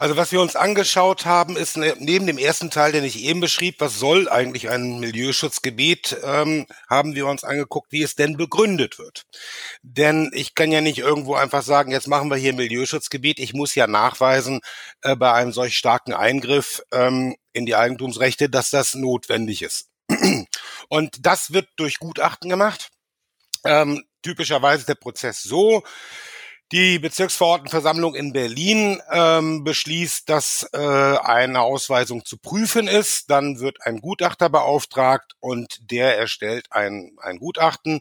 Also 0.00 0.16
was 0.16 0.32
wir 0.32 0.40
uns 0.40 0.56
angeschaut 0.56 1.26
haben, 1.26 1.58
ist 1.58 1.76
ne, 1.76 1.94
neben 1.98 2.26
dem 2.26 2.38
ersten 2.38 2.70
Teil, 2.70 2.90
den 2.90 3.04
ich 3.04 3.22
eben 3.22 3.40
beschrieb, 3.40 3.80
was 3.80 3.98
soll 3.98 4.30
eigentlich 4.30 4.70
ein 4.70 4.98
Milieuschutzgebiet, 4.98 6.16
ähm, 6.24 6.66
haben 6.88 7.14
wir 7.14 7.26
uns 7.26 7.44
angeguckt, 7.44 7.92
wie 7.92 8.02
es 8.02 8.14
denn 8.14 8.38
begründet 8.38 8.98
wird. 8.98 9.26
Denn 9.82 10.30
ich 10.32 10.54
kann 10.54 10.72
ja 10.72 10.80
nicht 10.80 10.96
irgendwo 10.96 11.34
einfach 11.34 11.62
sagen, 11.62 11.92
jetzt 11.92 12.08
machen 12.08 12.30
wir 12.30 12.38
hier 12.38 12.54
ein 12.54 12.56
Milieuschutzgebiet. 12.56 13.38
Ich 13.38 13.52
muss 13.52 13.74
ja 13.74 13.86
nachweisen 13.86 14.62
äh, 15.02 15.14
bei 15.16 15.34
einem 15.34 15.52
solch 15.52 15.76
starken 15.76 16.14
Eingriff 16.14 16.82
ähm, 16.92 17.36
in 17.52 17.66
die 17.66 17.76
Eigentumsrechte, 17.76 18.48
dass 18.48 18.70
das 18.70 18.94
notwendig 18.94 19.60
ist. 19.60 19.90
Und 20.88 21.26
das 21.26 21.52
wird 21.52 21.68
durch 21.76 21.98
Gutachten 21.98 22.48
gemacht. 22.48 22.88
Ähm, 23.66 24.02
typischerweise 24.22 24.86
der 24.86 24.94
Prozess 24.94 25.42
so, 25.42 25.82
die 26.72 27.00
Bezirksverordnetenversammlung 27.00 28.14
in 28.14 28.32
Berlin 28.32 29.02
ähm, 29.10 29.64
beschließt, 29.64 30.28
dass 30.28 30.68
äh, 30.72 30.78
eine 30.78 31.62
Ausweisung 31.62 32.24
zu 32.24 32.38
prüfen 32.38 32.86
ist. 32.86 33.28
Dann 33.28 33.58
wird 33.58 33.78
ein 33.84 34.00
Gutachter 34.00 34.48
beauftragt 34.48 35.32
und 35.40 35.78
der 35.90 36.16
erstellt 36.16 36.66
ein, 36.70 37.16
ein 37.20 37.38
Gutachten 37.38 38.00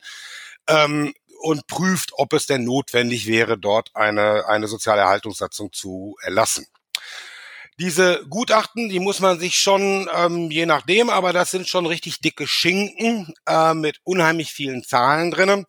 ähm, 0.68 1.14
und 1.42 1.66
prüft, 1.68 2.12
ob 2.14 2.34
es 2.34 2.46
denn 2.46 2.64
notwendig 2.64 3.26
wäre, 3.26 3.58
dort 3.58 3.96
eine, 3.96 4.48
eine 4.48 4.68
soziale 4.68 5.02
Erhaltungssatzung 5.02 5.74
zu 5.74 6.16
erlassen. 6.22 6.68
Diese 7.80 8.26
Gutachten, 8.30 8.90
die 8.90 9.00
muss 9.00 9.22
man 9.22 9.40
sich 9.40 9.58
schon, 9.58 10.10
ähm, 10.14 10.52
je 10.52 10.66
nachdem, 10.66 11.10
aber 11.10 11.32
das 11.32 11.50
sind 11.50 11.68
schon 11.68 11.86
richtig 11.86 12.20
dicke 12.20 12.46
Schinken 12.46 13.34
äh, 13.48 13.74
mit 13.74 14.02
unheimlich 14.04 14.52
vielen 14.52 14.84
Zahlen 14.84 15.32
drinnen. 15.32 15.66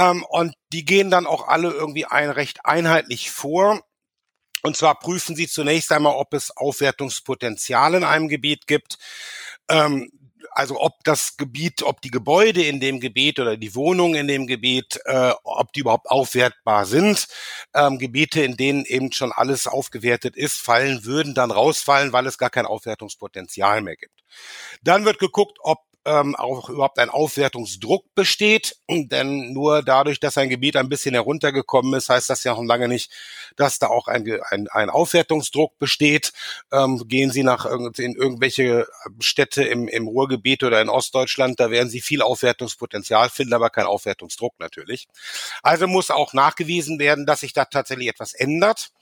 Ähm, 0.00 0.24
und 0.28 0.54
die 0.72 0.84
gehen 0.84 1.10
dann 1.10 1.26
auch 1.26 1.46
alle 1.46 1.70
irgendwie 1.70 2.06
ein 2.06 2.30
recht 2.30 2.64
einheitlich 2.64 3.30
vor. 3.30 3.82
Und 4.62 4.76
zwar 4.76 4.98
prüfen 4.98 5.36
sie 5.36 5.46
zunächst 5.46 5.92
einmal, 5.92 6.14
ob 6.14 6.32
es 6.32 6.56
Aufwertungspotenzial 6.56 7.94
in 7.94 8.04
einem 8.04 8.28
Gebiet 8.28 8.66
gibt. 8.66 8.98
Ähm, 9.68 10.10
also 10.52 10.80
ob 10.80 11.04
das 11.04 11.36
Gebiet, 11.36 11.82
ob 11.82 12.00
die 12.00 12.10
Gebäude 12.10 12.62
in 12.62 12.80
dem 12.80 12.98
Gebiet 12.98 13.38
oder 13.38 13.56
die 13.56 13.74
Wohnungen 13.74 14.16
in 14.16 14.28
dem 14.28 14.46
Gebiet, 14.46 14.98
äh, 15.04 15.32
ob 15.44 15.72
die 15.72 15.80
überhaupt 15.80 16.10
aufwertbar 16.10 16.86
sind. 16.86 17.28
Ähm, 17.74 17.98
Gebiete, 17.98 18.42
in 18.42 18.56
denen 18.56 18.84
eben 18.84 19.12
schon 19.12 19.32
alles 19.32 19.66
aufgewertet 19.66 20.36
ist, 20.36 20.56
fallen, 20.60 21.04
würden 21.04 21.34
dann 21.34 21.50
rausfallen, 21.50 22.12
weil 22.12 22.26
es 22.26 22.38
gar 22.38 22.50
kein 22.50 22.66
Aufwertungspotenzial 22.66 23.82
mehr 23.82 23.96
gibt. 23.96 24.24
Dann 24.82 25.04
wird 25.04 25.18
geguckt, 25.18 25.58
ob 25.60 25.78
ähm, 26.04 26.34
auch 26.34 26.68
überhaupt 26.70 26.98
ein 26.98 27.10
Aufwertungsdruck 27.10 28.14
besteht. 28.14 28.76
Denn 28.88 29.52
nur 29.52 29.82
dadurch, 29.82 30.20
dass 30.20 30.38
ein 30.38 30.48
Gebiet 30.48 30.76
ein 30.76 30.88
bisschen 30.88 31.14
heruntergekommen 31.14 31.94
ist, 31.94 32.08
heißt 32.08 32.30
das 32.30 32.44
ja 32.44 32.54
noch 32.54 32.64
lange 32.64 32.88
nicht, 32.88 33.10
dass 33.56 33.78
da 33.78 33.88
auch 33.88 34.08
ein, 34.08 34.26
ein, 34.50 34.68
ein 34.68 34.90
Aufwertungsdruck 34.90 35.78
besteht. 35.78 36.32
Ähm, 36.72 37.02
gehen 37.06 37.30
Sie 37.30 37.42
nach 37.42 37.66
in 37.66 38.14
irgendwelche 38.14 38.86
Städte 39.20 39.62
im, 39.64 39.88
im 39.88 40.08
Ruhrgebiet 40.08 40.62
oder 40.62 40.80
in 40.80 40.88
Ostdeutschland, 40.88 41.60
da 41.60 41.70
werden 41.70 41.88
Sie 41.88 42.00
viel 42.00 42.22
Aufwertungspotenzial 42.22 43.28
finden, 43.28 43.54
aber 43.54 43.70
kein 43.70 43.86
Aufwertungsdruck 43.86 44.54
natürlich. 44.58 45.08
Also 45.62 45.86
muss 45.86 46.10
auch 46.10 46.32
nachgewiesen 46.32 46.98
werden, 46.98 47.26
dass 47.26 47.40
sich 47.40 47.52
da 47.52 47.64
tatsächlich 47.64 48.08
etwas 48.08 48.32
ändert. 48.32 48.92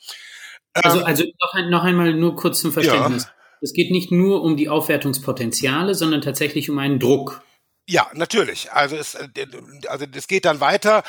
Also, 0.73 0.99
ähm, 0.99 1.05
also 1.05 1.25
noch, 1.41 1.55
ein, 1.55 1.71
noch 1.71 1.85
einmal 1.85 2.15
nur 2.15 2.37
kurz 2.37 2.61
zum 2.61 2.73
Verständnis. 2.73 3.25
Ja. 3.25 3.38
Es 3.61 3.73
geht 3.73 3.91
nicht 3.91 4.13
nur 4.13 4.43
um 4.43 4.57
die 4.57 4.69
Aufwertungspotenziale, 4.69 5.95
sondern 5.95 6.23
tatsächlich 6.23 6.71
um 6.71 6.79
einen 6.79 6.99
Druck. 6.99 7.43
Ja, 7.91 8.11
natürlich. 8.13 8.71
Also 8.71 8.97
es, 8.97 9.15
äh, 9.15 9.29
also 9.89 10.05
es 10.15 10.29
geht 10.29 10.45
dann 10.45 10.61
weiter. 10.61 11.03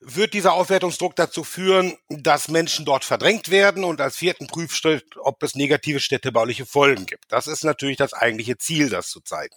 Wird 0.00 0.34
dieser 0.34 0.52
Aufwertungsdruck 0.52 1.16
dazu 1.16 1.42
führen, 1.42 1.96
dass 2.10 2.48
Menschen 2.48 2.84
dort 2.84 3.04
verdrängt 3.06 3.50
werden 3.50 3.82
und 3.84 4.02
als 4.02 4.16
vierten 4.18 4.46
Prüfschritt, 4.46 5.16
ob 5.16 5.42
es 5.42 5.54
negative 5.54 5.98
städtebauliche 5.98 6.66
Folgen 6.66 7.06
gibt. 7.06 7.24
Das 7.32 7.46
ist 7.46 7.64
natürlich 7.64 7.96
das 7.96 8.12
eigentliche 8.12 8.58
Ziel, 8.58 8.90
das 8.90 9.08
zu 9.08 9.22
zeigen. 9.22 9.56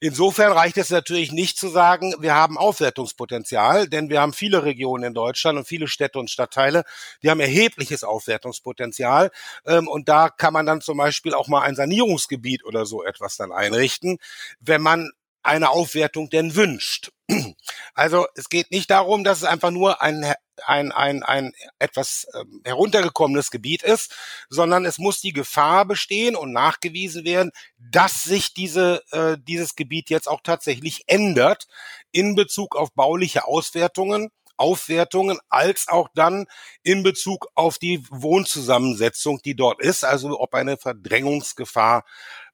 Insofern 0.00 0.52
reicht 0.52 0.78
es 0.78 0.88
natürlich 0.88 1.32
nicht 1.32 1.58
zu 1.58 1.68
sagen, 1.68 2.14
wir 2.20 2.34
haben 2.34 2.56
Aufwertungspotenzial, 2.56 3.86
denn 3.86 4.08
wir 4.08 4.22
haben 4.22 4.32
viele 4.32 4.64
Regionen 4.64 5.04
in 5.04 5.14
Deutschland 5.14 5.58
und 5.58 5.68
viele 5.68 5.88
Städte 5.88 6.18
und 6.18 6.30
Stadtteile, 6.30 6.84
die 7.22 7.30
haben 7.30 7.40
erhebliches 7.40 8.02
Aufwertungspotenzial. 8.02 9.30
Ähm, 9.66 9.86
und 9.86 10.08
da 10.08 10.30
kann 10.30 10.54
man 10.54 10.64
dann 10.64 10.80
zum 10.80 10.96
Beispiel 10.96 11.34
auch 11.34 11.48
mal 11.48 11.60
ein 11.60 11.76
Sanierungsgebiet 11.76 12.64
oder 12.64 12.86
so 12.86 13.04
etwas 13.04 13.36
dann 13.36 13.52
einrichten, 13.52 14.16
wenn 14.60 14.80
man 14.80 15.10
eine 15.42 15.70
Aufwertung 15.70 16.30
denn 16.30 16.54
wünscht. 16.54 17.10
Also 17.94 18.26
es 18.34 18.48
geht 18.48 18.70
nicht 18.70 18.90
darum, 18.90 19.24
dass 19.24 19.38
es 19.38 19.44
einfach 19.44 19.70
nur 19.70 20.02
ein, 20.02 20.24
ein, 20.66 20.92
ein, 20.92 21.22
ein 21.22 21.52
etwas 21.78 22.26
ähm, 22.34 22.60
heruntergekommenes 22.64 23.50
Gebiet 23.50 23.82
ist, 23.82 24.14
sondern 24.48 24.84
es 24.84 24.98
muss 24.98 25.20
die 25.20 25.32
Gefahr 25.32 25.84
bestehen 25.84 26.34
und 26.36 26.52
nachgewiesen 26.52 27.24
werden, 27.24 27.52
dass 27.78 28.24
sich 28.24 28.54
diese, 28.54 29.02
äh, 29.12 29.36
dieses 29.38 29.76
Gebiet 29.76 30.10
jetzt 30.10 30.28
auch 30.28 30.40
tatsächlich 30.42 31.04
ändert 31.06 31.66
in 32.10 32.34
Bezug 32.34 32.76
auf 32.76 32.92
bauliche 32.94 33.46
Auswertungen, 33.46 34.30
Aufwertungen, 34.56 35.38
als 35.48 35.88
auch 35.88 36.08
dann 36.14 36.46
in 36.82 37.02
Bezug 37.02 37.46
auf 37.54 37.78
die 37.78 38.04
Wohnzusammensetzung, 38.10 39.40
die 39.42 39.56
dort 39.56 39.80
ist, 39.80 40.04
also 40.04 40.38
ob 40.38 40.54
eine 40.54 40.76
Verdrängungsgefahr 40.76 42.04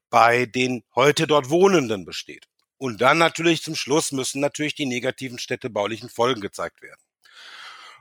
bei 0.09 0.47
den 0.47 0.85
heute 0.95 1.26
dort 1.26 1.50
Wohnenden 1.50 2.05
besteht. 2.05 2.47
Und 2.78 3.00
dann 3.00 3.18
natürlich 3.18 3.62
zum 3.62 3.75
Schluss 3.75 4.12
müssen 4.12 4.40
natürlich 4.40 4.75
die 4.75 4.87
negativen 4.87 5.38
städtebaulichen 5.38 6.09
Folgen 6.09 6.40
gezeigt 6.40 6.83
werden. 6.83 7.00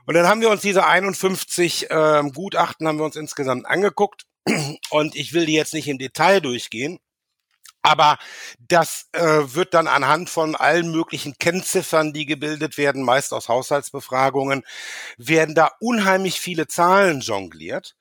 Und 0.06 0.14
dann 0.14 0.28
haben 0.28 0.40
wir 0.40 0.50
uns 0.50 0.62
diese 0.62 0.86
51 0.86 1.90
äh, 1.90 2.22
Gutachten 2.32 2.86
haben 2.86 2.98
wir 2.98 3.04
uns 3.04 3.16
insgesamt 3.16 3.66
angeguckt. 3.66 4.26
Und 4.90 5.16
ich 5.16 5.32
will 5.32 5.46
die 5.46 5.54
jetzt 5.54 5.74
nicht 5.74 5.88
im 5.88 5.98
Detail 5.98 6.40
durchgehen. 6.40 6.98
Aber 7.86 8.18
das 8.58 9.06
äh, 9.12 9.20
wird 9.22 9.72
dann 9.72 9.86
anhand 9.86 10.28
von 10.28 10.56
allen 10.56 10.90
möglichen 10.90 11.38
Kennziffern, 11.38 12.12
die 12.12 12.26
gebildet 12.26 12.78
werden, 12.78 13.04
meist 13.04 13.32
aus 13.32 13.48
Haushaltsbefragungen, 13.48 14.64
werden 15.18 15.54
da 15.54 15.70
unheimlich 15.78 16.40
viele 16.40 16.66
Zahlen 16.66 17.20
jongliert. 17.20 17.94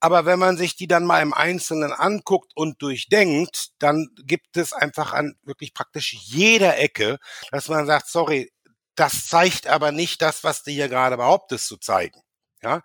Aber 0.00 0.24
wenn 0.24 0.38
man 0.38 0.56
sich 0.56 0.76
die 0.76 0.86
dann 0.86 1.04
mal 1.04 1.20
im 1.20 1.34
Einzelnen 1.34 1.92
anguckt 1.92 2.52
und 2.54 2.80
durchdenkt, 2.80 3.72
dann 3.78 4.08
gibt 4.24 4.56
es 4.56 4.72
einfach 4.72 5.12
an 5.12 5.36
wirklich 5.42 5.74
praktisch 5.74 6.14
jeder 6.14 6.78
Ecke, 6.78 7.18
dass 7.50 7.68
man 7.68 7.84
sagt, 7.84 8.08
sorry, 8.08 8.50
das 8.94 9.26
zeigt 9.26 9.66
aber 9.66 9.92
nicht 9.92 10.22
das, 10.22 10.44
was 10.44 10.62
du 10.62 10.70
hier 10.70 10.88
gerade 10.88 11.18
behauptest 11.18 11.66
zu 11.66 11.76
zeigen. 11.76 12.22
Ja, 12.62 12.82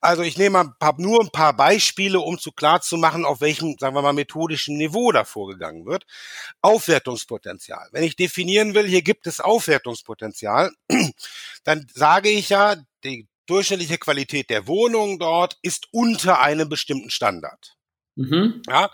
also 0.00 0.22
ich 0.22 0.36
nehme 0.36 0.60
ein 0.60 0.74
paar, 0.78 0.94
nur 0.98 1.22
ein 1.22 1.30
paar 1.30 1.56
Beispiele, 1.56 2.20
um 2.20 2.38
zu 2.38 2.52
klar 2.52 2.82
zu 2.82 2.98
machen, 2.98 3.24
auf 3.24 3.40
welchem, 3.40 3.76
sagen 3.78 3.94
wir 3.94 4.02
mal, 4.02 4.12
methodischen 4.12 4.76
Niveau 4.76 5.10
da 5.10 5.24
vorgegangen 5.24 5.86
wird. 5.86 6.04
Aufwertungspotenzial. 6.60 7.88
Wenn 7.92 8.04
ich 8.04 8.16
definieren 8.16 8.74
will, 8.74 8.86
hier 8.86 9.02
gibt 9.02 9.26
es 9.26 9.40
Aufwertungspotenzial, 9.40 10.70
dann 11.64 11.86
sage 11.94 12.28
ich 12.28 12.50
ja, 12.50 12.76
die 13.04 13.26
durchschnittliche 13.46 13.98
Qualität 13.98 14.50
der 14.50 14.66
Wohnung 14.66 15.18
dort 15.18 15.58
ist 15.62 15.88
unter 15.92 16.40
einem 16.40 16.68
bestimmten 16.68 17.10
Standard. 17.10 17.76
Mhm. 18.16 18.62
Ja. 18.68 18.90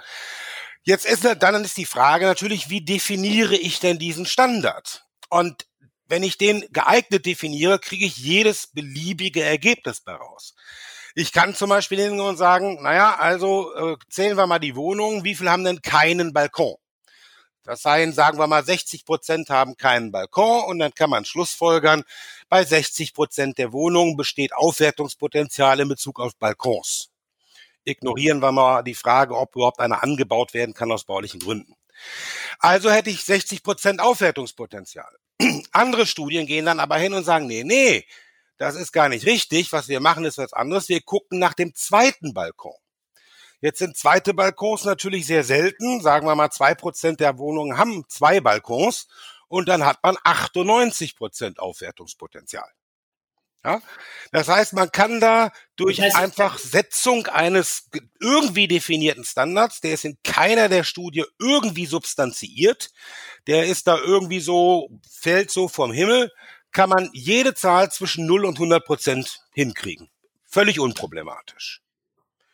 Jetzt 0.84 1.06
ist 1.06 1.24
dann 1.24 1.64
ist 1.64 1.76
die 1.76 1.86
Frage 1.86 2.26
natürlich, 2.26 2.68
wie 2.68 2.84
definiere 2.84 3.56
ich 3.56 3.80
denn 3.80 3.98
diesen 3.98 4.26
Standard? 4.26 5.04
Und 5.28 5.66
wenn 6.12 6.22
ich 6.22 6.36
den 6.36 6.62
geeignet 6.72 7.24
definiere, 7.24 7.78
kriege 7.78 8.04
ich 8.04 8.18
jedes 8.18 8.66
beliebige 8.66 9.42
Ergebnis 9.42 10.04
daraus. 10.04 10.54
Ich 11.14 11.32
kann 11.32 11.54
zum 11.54 11.70
Beispiel 11.70 12.02
hingehen 12.02 12.20
und 12.20 12.36
sagen, 12.36 12.82
naja, 12.82 13.16
also 13.18 13.74
äh, 13.74 13.96
zählen 14.10 14.36
wir 14.36 14.46
mal 14.46 14.58
die 14.58 14.76
Wohnungen, 14.76 15.24
wie 15.24 15.34
viel 15.34 15.48
haben 15.48 15.64
denn 15.64 15.80
keinen 15.80 16.34
Balkon? 16.34 16.74
Das 17.62 17.80
seien, 17.80 18.12
sagen 18.12 18.36
wir 18.36 18.46
mal, 18.46 18.62
60 18.62 19.06
Prozent 19.06 19.48
haben 19.48 19.78
keinen 19.78 20.12
Balkon 20.12 20.64
und 20.64 20.80
dann 20.80 20.92
kann 20.92 21.08
man 21.08 21.24
Schlussfolgern, 21.24 22.02
bei 22.50 22.62
60 22.62 23.14
Prozent 23.14 23.56
der 23.56 23.72
Wohnungen 23.72 24.18
besteht 24.18 24.52
Aufwertungspotenzial 24.52 25.80
in 25.80 25.88
Bezug 25.88 26.20
auf 26.20 26.36
Balkons. 26.36 27.08
Ignorieren 27.84 28.42
wir 28.42 28.52
mal 28.52 28.82
die 28.82 28.94
Frage, 28.94 29.34
ob 29.34 29.56
überhaupt 29.56 29.80
einer 29.80 30.02
angebaut 30.02 30.52
werden 30.52 30.74
kann 30.74 30.92
aus 30.92 31.04
baulichen 31.04 31.40
Gründen. 31.40 31.72
Also 32.58 32.90
hätte 32.90 33.08
ich 33.08 33.24
60 33.24 33.62
Prozent 33.62 34.00
Aufwertungspotenzial. 34.00 35.16
Andere 35.72 36.06
Studien 36.06 36.46
gehen 36.46 36.66
dann 36.66 36.80
aber 36.80 36.96
hin 36.96 37.14
und 37.14 37.24
sagen, 37.24 37.46
nee, 37.46 37.64
nee, 37.64 38.06
das 38.58 38.76
ist 38.76 38.92
gar 38.92 39.08
nicht 39.08 39.26
richtig. 39.26 39.72
Was 39.72 39.88
wir 39.88 40.00
machen, 40.00 40.24
ist 40.24 40.38
was 40.38 40.52
anderes. 40.52 40.88
Wir 40.88 41.00
gucken 41.00 41.38
nach 41.38 41.54
dem 41.54 41.74
zweiten 41.74 42.34
Balkon. 42.34 42.76
Jetzt 43.60 43.78
sind 43.78 43.96
zweite 43.96 44.34
Balkons 44.34 44.84
natürlich 44.84 45.26
sehr 45.26 45.44
selten. 45.44 46.00
Sagen 46.00 46.26
wir 46.26 46.34
mal, 46.34 46.50
zwei 46.50 46.74
Prozent 46.74 47.20
der 47.20 47.38
Wohnungen 47.38 47.78
haben 47.78 48.04
zwei 48.08 48.40
Balkons 48.40 49.06
und 49.48 49.68
dann 49.68 49.84
hat 49.84 49.98
man 50.02 50.16
98 50.24 51.16
Prozent 51.16 51.60
Aufwertungspotenzial. 51.60 52.68
Ja? 53.64 53.80
Das 54.32 54.48
heißt, 54.48 54.72
man 54.72 54.90
kann 54.90 55.20
da 55.20 55.52
durch 55.76 55.96
das 55.98 56.06
heißt, 56.06 56.16
einfach 56.16 56.58
Setzung 56.58 57.26
eines 57.26 57.88
irgendwie 58.20 58.68
definierten 58.68 59.24
Standards, 59.24 59.80
der 59.80 59.94
ist 59.94 60.04
in 60.04 60.16
keiner 60.24 60.68
der 60.68 60.84
Studie 60.84 61.24
irgendwie 61.38 61.86
substanziiert, 61.86 62.90
der 63.46 63.66
ist 63.66 63.86
da 63.86 63.98
irgendwie 63.98 64.40
so, 64.40 64.88
fällt 65.10 65.50
so 65.50 65.68
vom 65.68 65.92
Himmel, 65.92 66.30
kann 66.72 66.88
man 66.88 67.10
jede 67.12 67.54
Zahl 67.54 67.90
zwischen 67.90 68.26
0 68.26 68.46
und 68.46 68.56
100 68.56 68.84
Prozent 68.84 69.40
hinkriegen. 69.52 70.08
Völlig 70.44 70.80
unproblematisch. 70.80 71.82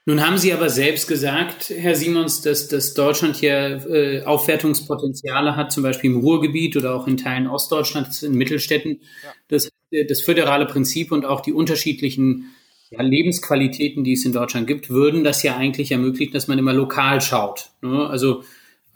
Nun 0.09 0.27
haben 0.27 0.38
Sie 0.38 0.55
aber 0.55 0.71
selbst 0.71 1.07
gesagt, 1.07 1.68
Herr 1.68 1.94
Simons, 1.94 2.40
dass, 2.40 2.66
dass 2.68 2.94
Deutschland 2.94 3.37
hier 3.37 3.87
äh, 3.90 4.23
Aufwertungspotenziale 4.23 5.55
hat, 5.55 5.71
zum 5.71 5.83
Beispiel 5.83 6.11
im 6.11 6.21
Ruhrgebiet 6.21 6.79
oder 6.79 6.94
auch 6.94 7.07
in 7.07 7.18
Teilen 7.18 7.47
Ostdeutschlands, 7.47 8.23
in 8.23 8.33
Mittelstädten. 8.33 9.03
Ja. 9.23 9.33
Das, 9.49 9.68
das 10.09 10.23
föderale 10.23 10.64
Prinzip 10.64 11.12
und 11.12 11.27
auch 11.27 11.42
die 11.42 11.53
unterschiedlichen 11.53 12.47
ja, 12.88 13.03
Lebensqualitäten, 13.03 14.03
die 14.03 14.14
es 14.14 14.25
in 14.25 14.33
Deutschland 14.33 14.66
gibt, 14.66 14.88
würden 14.88 15.25
das 15.25 15.42
ja 15.42 15.59
eigentlich 15.59 15.92
ermöglichen, 15.92 16.33
dass 16.33 16.49
man 16.49 16.59
immer 16.59 16.73
lokal 16.73 17.21
schaut. 17.21 17.73
Ne? 17.83 18.09
Also 18.09 18.44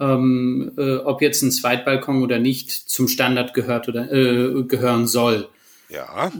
ähm, 0.01 0.73
äh, 0.79 0.97
ob 0.97 1.21
jetzt 1.21 1.43
ein 1.43 1.53
Zweitbalkon 1.53 2.23
oder 2.23 2.39
nicht 2.39 2.71
zum 2.71 3.07
Standard 3.07 3.53
gehört 3.53 3.87
oder 3.87 4.11
äh, 4.11 4.63
gehören 4.63 5.07
soll. 5.07 5.51
Ja. 5.91 6.33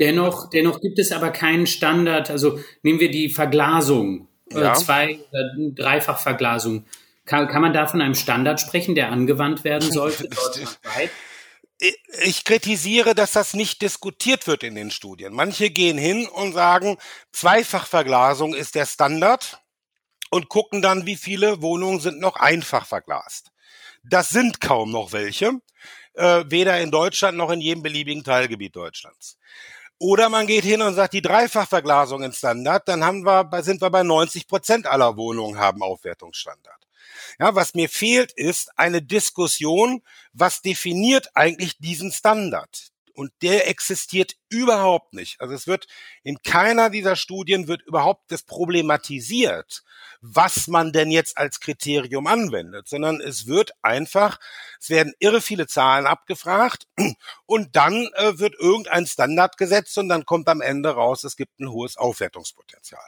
Dennoch, 0.00 0.48
dennoch 0.50 0.80
gibt 0.80 0.98
es 0.98 1.12
aber 1.12 1.30
keinen 1.30 1.66
Standard. 1.66 2.30
Also 2.30 2.58
nehmen 2.82 3.00
wir 3.00 3.10
die 3.10 3.28
Verglasung, 3.28 4.28
äh, 4.50 4.60
ja. 4.60 4.74
zwei 4.74 5.20
oder 5.30 5.72
Dreifachverglasung. 5.76 6.86
Kann, 7.26 7.46
kann 7.48 7.62
man 7.62 7.72
da 7.72 7.86
von 7.86 8.00
einem 8.00 8.14
Standard 8.14 8.60
sprechen, 8.60 8.94
der 8.94 9.12
angewandt 9.12 9.62
werden 9.62 9.92
sollte? 9.92 10.28
ich 12.22 12.44
kritisiere, 12.44 13.14
dass 13.14 13.32
das 13.32 13.54
nicht 13.54 13.80
diskutiert 13.82 14.46
wird 14.46 14.62
in 14.62 14.74
den 14.74 14.90
Studien. 14.90 15.32
Manche 15.32 15.70
gehen 15.70 15.96
hin 15.96 16.26
und 16.26 16.52
sagen, 16.52 16.98
Zweifachverglasung 17.32 18.54
ist 18.54 18.74
der 18.74 18.86
Standard 18.86 19.60
und 20.30 20.48
gucken 20.48 20.82
dann, 20.82 21.06
wie 21.06 21.16
viele 21.16 21.62
Wohnungen 21.62 22.00
sind 22.00 22.20
noch 22.20 22.36
einfach 22.36 22.86
verglast. 22.86 23.50
Das 24.02 24.30
sind 24.30 24.60
kaum 24.60 24.90
noch 24.90 25.12
welche, 25.12 25.52
äh, 26.14 26.44
weder 26.46 26.80
in 26.80 26.90
Deutschland 26.90 27.36
noch 27.36 27.50
in 27.50 27.60
jedem 27.60 27.82
beliebigen 27.82 28.24
Teilgebiet 28.24 28.76
Deutschlands. 28.76 29.38
Oder 30.02 30.30
man 30.30 30.46
geht 30.46 30.64
hin 30.64 30.80
und 30.80 30.94
sagt, 30.94 31.12
die 31.12 31.20
Dreifachverglasung 31.20 32.22
in 32.22 32.32
Standard, 32.32 32.88
dann 32.88 33.04
haben 33.04 33.22
wir, 33.26 33.46
sind 33.62 33.82
wir 33.82 33.90
bei 33.90 34.02
90 34.02 34.48
Prozent 34.48 34.86
aller 34.86 35.18
Wohnungen 35.18 35.58
haben 35.58 35.82
Aufwertungsstandard. 35.82 36.86
Ja, 37.38 37.54
was 37.54 37.74
mir 37.74 37.90
fehlt, 37.90 38.32
ist 38.32 38.70
eine 38.78 39.02
Diskussion, 39.02 40.02
was 40.32 40.62
definiert 40.62 41.30
eigentlich 41.34 41.76
diesen 41.78 42.12
Standard? 42.12 42.88
Und 43.20 43.34
der 43.42 43.68
existiert 43.68 44.36
überhaupt 44.48 45.12
nicht. 45.12 45.42
Also 45.42 45.52
es 45.52 45.66
wird 45.66 45.86
in 46.22 46.40
keiner 46.42 46.88
dieser 46.88 47.16
Studien 47.16 47.68
wird 47.68 47.82
überhaupt 47.82 48.32
das 48.32 48.44
problematisiert, 48.44 49.82
was 50.22 50.68
man 50.68 50.90
denn 50.90 51.10
jetzt 51.10 51.36
als 51.36 51.60
Kriterium 51.60 52.26
anwendet, 52.26 52.88
sondern 52.88 53.20
es 53.20 53.46
wird 53.46 53.72
einfach, 53.82 54.40
es 54.80 54.88
werden 54.88 55.12
irre 55.18 55.42
viele 55.42 55.66
Zahlen 55.66 56.06
abgefragt 56.06 56.86
und 57.44 57.76
dann 57.76 58.08
äh, 58.14 58.38
wird 58.38 58.54
irgendein 58.58 59.06
Standard 59.06 59.58
gesetzt 59.58 59.98
und 59.98 60.08
dann 60.08 60.24
kommt 60.24 60.48
am 60.48 60.62
Ende 60.62 60.88
raus, 60.88 61.22
es 61.22 61.36
gibt 61.36 61.60
ein 61.60 61.68
hohes 61.68 61.98
Aufwertungspotenzial. 61.98 63.04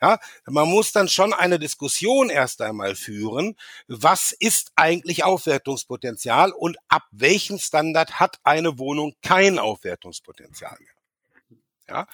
Ja, 0.00 0.18
man 0.46 0.68
muss 0.68 0.92
dann 0.92 1.08
schon 1.08 1.32
eine 1.32 1.58
Diskussion 1.58 2.30
erst 2.30 2.60
einmal 2.62 2.94
führen. 2.94 3.56
Was 3.88 4.32
ist 4.32 4.72
eigentlich 4.76 5.24
Aufwertungspotenzial 5.24 6.52
und 6.52 6.78
ab 6.88 7.04
welchem 7.10 7.58
Standard 7.58 8.20
hat 8.20 8.38
eine 8.44 8.78
Wohnung 8.78 9.14
kein 9.22 9.58
Aufwertungspotenzial 9.58 10.76
mehr? 10.80 11.60
Ja, 11.88 12.06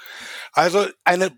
also 0.52 0.86
eine 1.04 1.36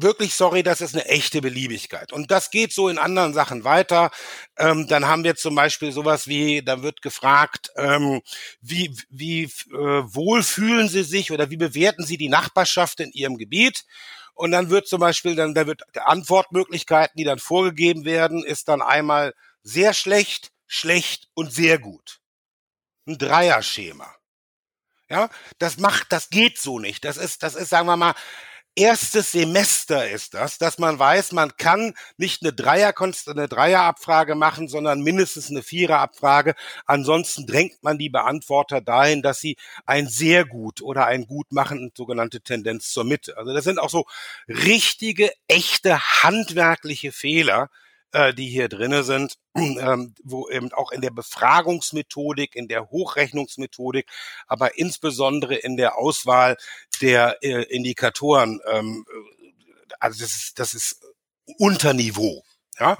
wirklich 0.00 0.34
sorry, 0.34 0.62
das 0.62 0.80
ist 0.80 0.94
eine 0.94 1.06
echte 1.06 1.40
Beliebigkeit. 1.40 2.12
Und 2.12 2.30
das 2.30 2.50
geht 2.50 2.72
so 2.72 2.88
in 2.88 2.98
anderen 2.98 3.34
Sachen 3.34 3.64
weiter. 3.64 4.10
Ähm, 4.56 4.86
dann 4.88 5.06
haben 5.06 5.24
wir 5.24 5.36
zum 5.36 5.54
Beispiel 5.54 5.92
sowas 5.92 6.28
wie, 6.28 6.62
da 6.62 6.82
wird 6.82 7.02
gefragt, 7.02 7.70
ähm, 7.76 8.22
wie, 8.60 8.96
wie 9.10 9.44
äh, 9.44 9.50
wohl 9.72 10.42
fühlen 10.42 10.88
Sie 10.88 11.02
sich 11.02 11.32
oder 11.32 11.50
wie 11.50 11.56
bewerten 11.56 12.04
Sie 12.04 12.16
die 12.16 12.28
Nachbarschaft 12.28 13.00
in 13.00 13.10
Ihrem 13.12 13.38
Gebiet? 13.38 13.84
Und 14.38 14.52
dann 14.52 14.70
wird 14.70 14.86
zum 14.86 15.00
Beispiel, 15.00 15.34
dann, 15.34 15.52
da 15.52 15.66
wird 15.66 15.82
Antwortmöglichkeiten, 15.96 17.16
die 17.16 17.24
dann 17.24 17.40
vorgegeben 17.40 18.04
werden, 18.04 18.44
ist 18.44 18.68
dann 18.68 18.82
einmal 18.82 19.34
sehr 19.64 19.94
schlecht, 19.94 20.52
schlecht 20.68 21.28
und 21.34 21.52
sehr 21.52 21.80
gut. 21.80 22.20
Ein 23.08 23.18
Dreierschema. 23.18 24.14
Ja, 25.10 25.28
das 25.58 25.78
macht, 25.78 26.12
das 26.12 26.30
geht 26.30 26.56
so 26.56 26.78
nicht. 26.78 27.04
Das 27.04 27.16
ist, 27.16 27.42
das 27.42 27.56
ist, 27.56 27.70
sagen 27.70 27.88
wir 27.88 27.96
mal, 27.96 28.14
erstes 28.78 29.32
Semester 29.32 30.08
ist 30.08 30.34
das, 30.34 30.58
dass 30.58 30.78
man 30.78 30.98
weiß, 30.98 31.32
man 31.32 31.56
kann 31.56 31.94
nicht 32.16 32.42
eine 32.42 32.52
Dreier 32.52 32.94
eine 33.26 33.48
Dreierabfrage 33.48 34.34
machen, 34.34 34.68
sondern 34.68 35.02
mindestens 35.02 35.50
eine 35.50 35.62
Viererabfrage. 35.62 36.54
Ansonsten 36.86 37.46
drängt 37.46 37.82
man 37.82 37.98
die 37.98 38.08
Beantworter 38.08 38.80
dahin, 38.80 39.22
dass 39.22 39.40
sie 39.40 39.56
ein 39.84 40.06
sehr 40.08 40.44
gut 40.44 40.80
oder 40.80 41.06
ein 41.06 41.26
gut 41.26 41.52
machen, 41.52 41.90
sogenannte 41.96 42.40
Tendenz 42.40 42.90
zur 42.92 43.04
Mitte. 43.04 43.36
Also 43.36 43.52
das 43.52 43.64
sind 43.64 43.78
auch 43.78 43.90
so 43.90 44.06
richtige, 44.46 45.30
echte 45.48 45.98
handwerkliche 46.22 47.10
Fehler, 47.10 47.70
äh, 48.12 48.32
die 48.34 48.48
hier 48.48 48.68
drinne 48.68 49.04
sind, 49.04 49.38
ähm, 49.54 50.14
wo 50.22 50.48
eben 50.48 50.72
auch 50.72 50.90
in 50.92 51.00
der 51.00 51.10
Befragungsmethodik, 51.10 52.56
in 52.56 52.68
der 52.68 52.90
Hochrechnungsmethodik, 52.90 54.08
aber 54.46 54.78
insbesondere 54.78 55.54
in 55.54 55.76
der 55.76 55.96
Auswahl 55.96 56.56
der 57.00 57.38
äh, 57.42 57.62
Indikatoren, 57.64 58.60
ähm, 58.70 59.04
äh, 59.08 59.92
also 60.00 60.20
das 60.20 60.34
ist, 60.34 60.58
das 60.58 60.74
ist 60.74 61.00
Unterniveau. 61.58 62.44
Ja, 62.78 62.98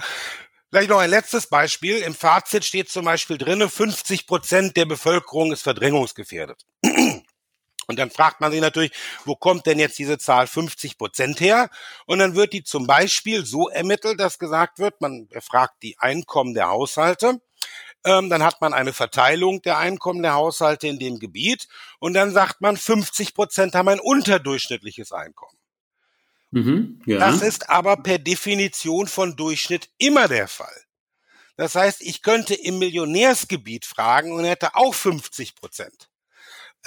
Vielleicht 0.71 0.91
noch 0.91 0.99
ein 0.99 1.09
letztes 1.09 1.47
Beispiel. 1.47 1.97
Im 1.99 2.15
Fazit 2.15 2.63
steht 2.63 2.91
zum 2.91 3.07
Beispiel 3.07 3.39
drinne, 3.39 3.71
50 3.71 4.27
Prozent 4.27 4.77
der 4.77 4.85
Bevölkerung 4.85 5.51
ist 5.51 5.63
verdrängungsgefährdet. 5.63 6.67
Und 7.89 7.99
dann 7.99 8.11
fragt 8.11 8.43
man 8.43 8.53
sich 8.53 8.61
natürlich, 8.61 8.93
wo 9.25 9.35
kommt 9.35 9.65
denn 9.65 9.79
jetzt 9.79 9.99
diese 9.99 10.19
Zahl 10.19 10.47
50 10.47 10.99
Prozent 10.99 11.41
her? 11.41 11.71
Und 12.05 12.19
dann 12.19 12.35
wird 12.35 12.53
die 12.53 12.63
zum 12.63 12.87
Beispiel 12.87 13.47
so 13.47 13.71
ermittelt, 13.71 14.21
dass 14.21 14.39
gesagt 14.39 14.79
wird, 14.79 15.01
man 15.01 15.27
erfragt 15.31 15.83
die 15.83 15.99
Einkommen 15.99 16.53
der 16.53 16.69
Haushalte. 16.69 17.41
Ähm, 18.05 18.29
dann 18.29 18.43
hat 18.43 18.61
man 18.61 18.75
eine 18.75 18.93
Verteilung 18.93 19.63
der 19.63 19.79
Einkommen 19.79 20.23
der 20.23 20.35
Haushalte 20.35 20.87
in 20.87 20.99
dem 20.99 21.19
Gebiet. 21.19 21.67
Und 21.99 22.13
dann 22.13 22.31
sagt 22.31 22.61
man, 22.61 22.77
50 22.77 23.33
Prozent 23.33 23.75
haben 23.75 23.89
ein 23.89 24.01
unterdurchschnittliches 24.01 25.13
Einkommen. 25.13 25.57
Mhm, 26.51 27.01
ja. 27.07 27.19
Das 27.19 27.41
ist 27.41 27.71
aber 27.71 27.97
per 27.97 28.19
Definition 28.19 29.07
von 29.07 29.35
Durchschnitt 29.35 29.89
immer 29.97 30.29
der 30.29 30.47
Fall. 30.49 30.85
Das 31.57 31.75
heißt, 31.75 32.03
ich 32.03 32.23
könnte 32.23 32.55
im 32.55 32.79
Millionärsgebiet 32.79 33.87
fragen 33.87 34.33
und 34.33 34.45
hätte 34.45 34.77
auch 34.77 34.95
50 34.95 35.57
Prozent. 35.57 36.08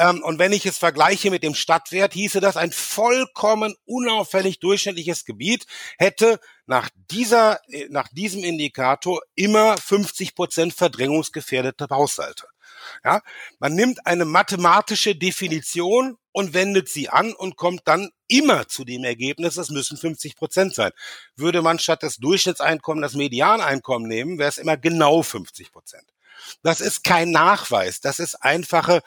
Ähm, 0.01 0.23
und 0.23 0.39
wenn 0.39 0.51
ich 0.51 0.65
es 0.65 0.79
vergleiche 0.79 1.29
mit 1.29 1.43
dem 1.43 1.53
Stadtwert, 1.53 2.13
hieße 2.13 2.39
das, 2.39 2.57
ein 2.57 2.71
vollkommen 2.71 3.75
unauffällig 3.85 4.59
durchschnittliches 4.59 5.25
Gebiet 5.25 5.67
hätte 5.99 6.39
nach 6.65 6.89
dieser, 7.11 7.59
äh, 7.69 7.87
nach 7.89 8.07
diesem 8.07 8.43
Indikator 8.43 9.21
immer 9.35 9.77
50 9.77 10.33
Prozent 10.33 10.73
verdrängungsgefährdete 10.73 11.87
Haushalte. 11.91 12.47
Ja, 13.05 13.21
man 13.59 13.75
nimmt 13.75 14.07
eine 14.07 14.25
mathematische 14.25 15.15
Definition 15.15 16.17
und 16.31 16.55
wendet 16.55 16.89
sie 16.89 17.09
an 17.09 17.33
und 17.33 17.55
kommt 17.55 17.81
dann 17.85 18.09
immer 18.27 18.67
zu 18.67 18.83
dem 18.85 19.03
Ergebnis, 19.03 19.57
es 19.57 19.69
müssen 19.69 19.97
50 19.97 20.35
Prozent 20.35 20.73
sein. 20.73 20.91
Würde 21.35 21.61
man 21.61 21.77
statt 21.77 22.01
des 22.01 22.17
Durchschnittseinkommen 22.17 23.03
das 23.03 23.13
Medianeinkommen 23.13 24.07
nehmen, 24.07 24.39
wäre 24.39 24.49
es 24.49 24.57
immer 24.57 24.77
genau 24.77 25.21
50 25.21 25.71
Prozent. 25.71 26.11
Das 26.63 26.81
ist 26.81 27.03
kein 27.03 27.31
Nachweis. 27.31 28.01
Das 28.01 28.19
ist 28.19 28.35
einfache, 28.35 29.01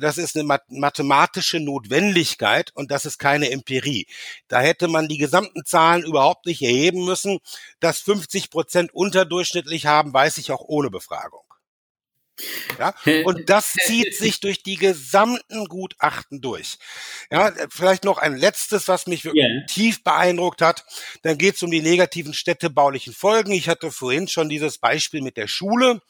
das 0.00 0.18
ist 0.18 0.36
eine 0.36 0.60
mathematische 0.68 1.60
Notwendigkeit 1.60 2.72
und 2.74 2.90
das 2.90 3.04
ist 3.04 3.18
keine 3.18 3.50
Empirie. 3.50 4.06
Da 4.48 4.60
hätte 4.60 4.88
man 4.88 5.08
die 5.08 5.18
gesamten 5.18 5.64
Zahlen 5.64 6.04
überhaupt 6.04 6.46
nicht 6.46 6.62
erheben 6.62 7.04
müssen. 7.04 7.38
Dass 7.80 8.00
50 8.00 8.50
Prozent 8.50 8.94
unterdurchschnittlich 8.94 9.86
haben, 9.86 10.12
weiß 10.12 10.38
ich 10.38 10.50
auch 10.52 10.62
ohne 10.62 10.90
Befragung. 10.90 11.45
Ja, 12.78 12.94
und 13.24 13.48
das 13.48 13.72
zieht 13.72 14.14
sich 14.14 14.40
durch 14.40 14.62
die 14.62 14.76
gesamten 14.76 15.66
Gutachten 15.66 16.40
durch. 16.40 16.78
Ja, 17.30 17.52
vielleicht 17.70 18.04
noch 18.04 18.18
ein 18.18 18.36
letztes, 18.36 18.88
was 18.88 19.06
mich 19.06 19.24
wirklich 19.24 19.44
yeah. 19.44 19.66
tief 19.66 20.04
beeindruckt 20.04 20.60
hat. 20.60 20.84
Dann 21.22 21.38
geht 21.38 21.56
es 21.56 21.62
um 21.62 21.70
die 21.70 21.80
negativen 21.80 22.34
städtebaulichen 22.34 23.14
Folgen. 23.14 23.52
Ich 23.52 23.68
hatte 23.68 23.90
vorhin 23.90 24.28
schon 24.28 24.48
dieses 24.48 24.78
Beispiel 24.78 25.22
mit 25.22 25.36
der 25.36 25.48
Schule. 25.48 26.02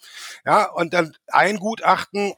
Ja, 0.45 0.65
und 0.65 0.95
dann 0.95 1.17
ein 1.29 1.59
Gutachten, 1.59 2.35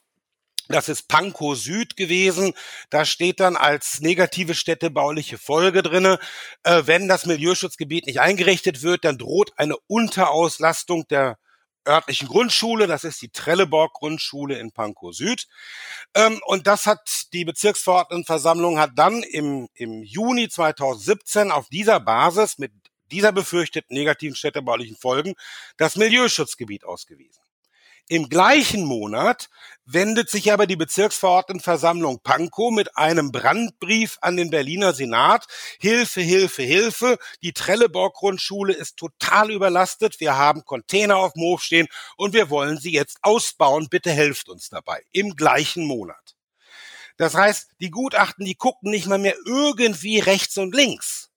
das 0.68 0.90
ist 0.90 1.08
Pankow 1.08 1.56
Süd 1.56 1.96
gewesen. 1.96 2.52
Da 2.90 3.06
steht 3.06 3.40
dann 3.40 3.56
als 3.56 4.00
negative 4.00 4.54
städtebauliche 4.54 5.38
Folge 5.38 5.82
drinne, 5.82 6.18
äh, 6.62 6.82
wenn 6.84 7.08
das 7.08 7.24
Milieuschutzgebiet 7.24 8.06
nicht 8.06 8.20
eingerichtet 8.20 8.82
wird, 8.82 9.04
dann 9.04 9.16
droht 9.16 9.52
eine 9.56 9.76
Unterauslastung 9.86 11.08
der 11.08 11.38
örtlichen 11.88 12.28
Grundschule. 12.28 12.86
Das 12.86 13.04
ist 13.04 13.20
die 13.22 13.30
Trelleborg 13.30 13.94
Grundschule 13.94 14.58
in 14.58 14.72
Pankow 14.72 15.14
Süd. 15.14 15.48
Ähm, 16.14 16.40
und 16.46 16.66
das 16.66 16.86
hat 16.86 17.26
die 17.32 17.44
Bezirksverordnetenversammlung 17.44 18.78
hat 18.78 18.92
dann 18.94 19.22
im, 19.22 19.68
im 19.74 20.02
Juni 20.02 20.48
2017 20.48 21.50
auf 21.50 21.68
dieser 21.68 22.00
Basis 22.00 22.58
mit 22.58 22.72
dieser 23.10 23.32
befürchteten 23.32 23.94
negativen 23.94 24.36
städtebaulichen 24.36 24.96
Folgen 24.96 25.34
das 25.76 25.96
Milieuschutzgebiet 25.96 26.84
ausgewiesen. 26.84 27.47
Im 28.10 28.30
gleichen 28.30 28.84
Monat 28.84 29.50
wendet 29.84 30.30
sich 30.30 30.50
aber 30.50 30.66
die 30.66 30.76
Bezirksverordnetenversammlung 30.76 32.20
Pankow 32.22 32.72
mit 32.72 32.96
einem 32.96 33.32
Brandbrief 33.32 34.16
an 34.22 34.38
den 34.38 34.48
Berliner 34.48 34.94
Senat. 34.94 35.46
Hilfe, 35.78 36.22
Hilfe, 36.22 36.62
Hilfe. 36.62 37.18
Die 37.42 37.52
Trelleborg-Grundschule 37.52 38.72
ist 38.72 38.96
total 38.96 39.50
überlastet. 39.50 40.20
Wir 40.20 40.36
haben 40.36 40.64
Container 40.64 41.16
auf 41.18 41.34
dem 41.34 41.42
Hof 41.42 41.62
stehen 41.62 41.86
und 42.16 42.32
wir 42.32 42.48
wollen 42.48 42.78
sie 42.78 42.92
jetzt 42.92 43.18
ausbauen. 43.20 43.88
Bitte 43.90 44.10
helft 44.10 44.48
uns 44.48 44.70
dabei. 44.70 45.02
Im 45.12 45.36
gleichen 45.36 45.84
Monat. 45.84 46.34
Das 47.18 47.34
heißt, 47.34 47.72
die 47.80 47.90
Gutachten, 47.90 48.46
die 48.46 48.54
gucken 48.54 48.90
nicht 48.90 49.06
mal 49.06 49.18
mehr 49.18 49.36
irgendwie 49.44 50.18
rechts 50.18 50.56
und 50.56 50.74
links 50.74 51.28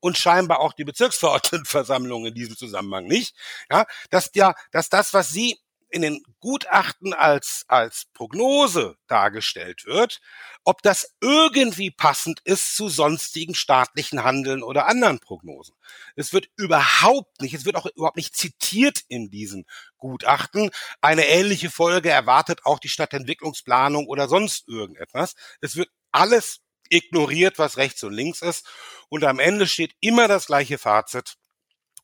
und 0.00 0.18
scheinbar 0.18 0.60
auch 0.60 0.74
die 0.74 0.84
Bezirksverordnetenversammlung 0.84 2.26
in 2.26 2.34
diesem 2.34 2.56
Zusammenhang 2.56 3.06
nicht, 3.06 3.34
ja, 3.70 3.86
dass 4.10 4.30
ja, 4.34 4.54
dass 4.72 4.90
das, 4.90 5.14
was 5.14 5.30
sie 5.30 5.58
in 5.90 6.02
den 6.02 6.22
Gutachten 6.40 7.14
als, 7.14 7.64
als 7.68 8.06
Prognose 8.12 8.96
dargestellt 9.06 9.86
wird, 9.86 10.20
ob 10.64 10.82
das 10.82 11.16
irgendwie 11.20 11.90
passend 11.90 12.40
ist 12.44 12.76
zu 12.76 12.88
sonstigen 12.88 13.54
staatlichen 13.54 14.22
Handeln 14.24 14.62
oder 14.62 14.86
anderen 14.86 15.18
Prognosen. 15.18 15.74
Es 16.14 16.32
wird 16.32 16.48
überhaupt 16.56 17.40
nicht, 17.40 17.54
es 17.54 17.64
wird 17.64 17.76
auch 17.76 17.86
überhaupt 17.86 18.16
nicht 18.16 18.36
zitiert 18.36 19.02
in 19.08 19.30
diesen 19.30 19.64
Gutachten. 19.96 20.70
Eine 21.00 21.26
ähnliche 21.26 21.70
Folge 21.70 22.10
erwartet 22.10 22.64
auch 22.64 22.78
die 22.78 22.88
Stadtentwicklungsplanung 22.88 24.06
oder 24.06 24.28
sonst 24.28 24.68
irgendetwas. 24.68 25.34
Es 25.60 25.76
wird 25.76 25.88
alles 26.12 26.60
ignoriert, 26.90 27.58
was 27.58 27.76
rechts 27.76 28.02
und 28.04 28.12
links 28.12 28.42
ist. 28.42 28.66
Und 29.08 29.24
am 29.24 29.38
Ende 29.38 29.66
steht 29.66 29.94
immer 30.00 30.28
das 30.28 30.46
gleiche 30.46 30.78
Fazit. 30.78 31.36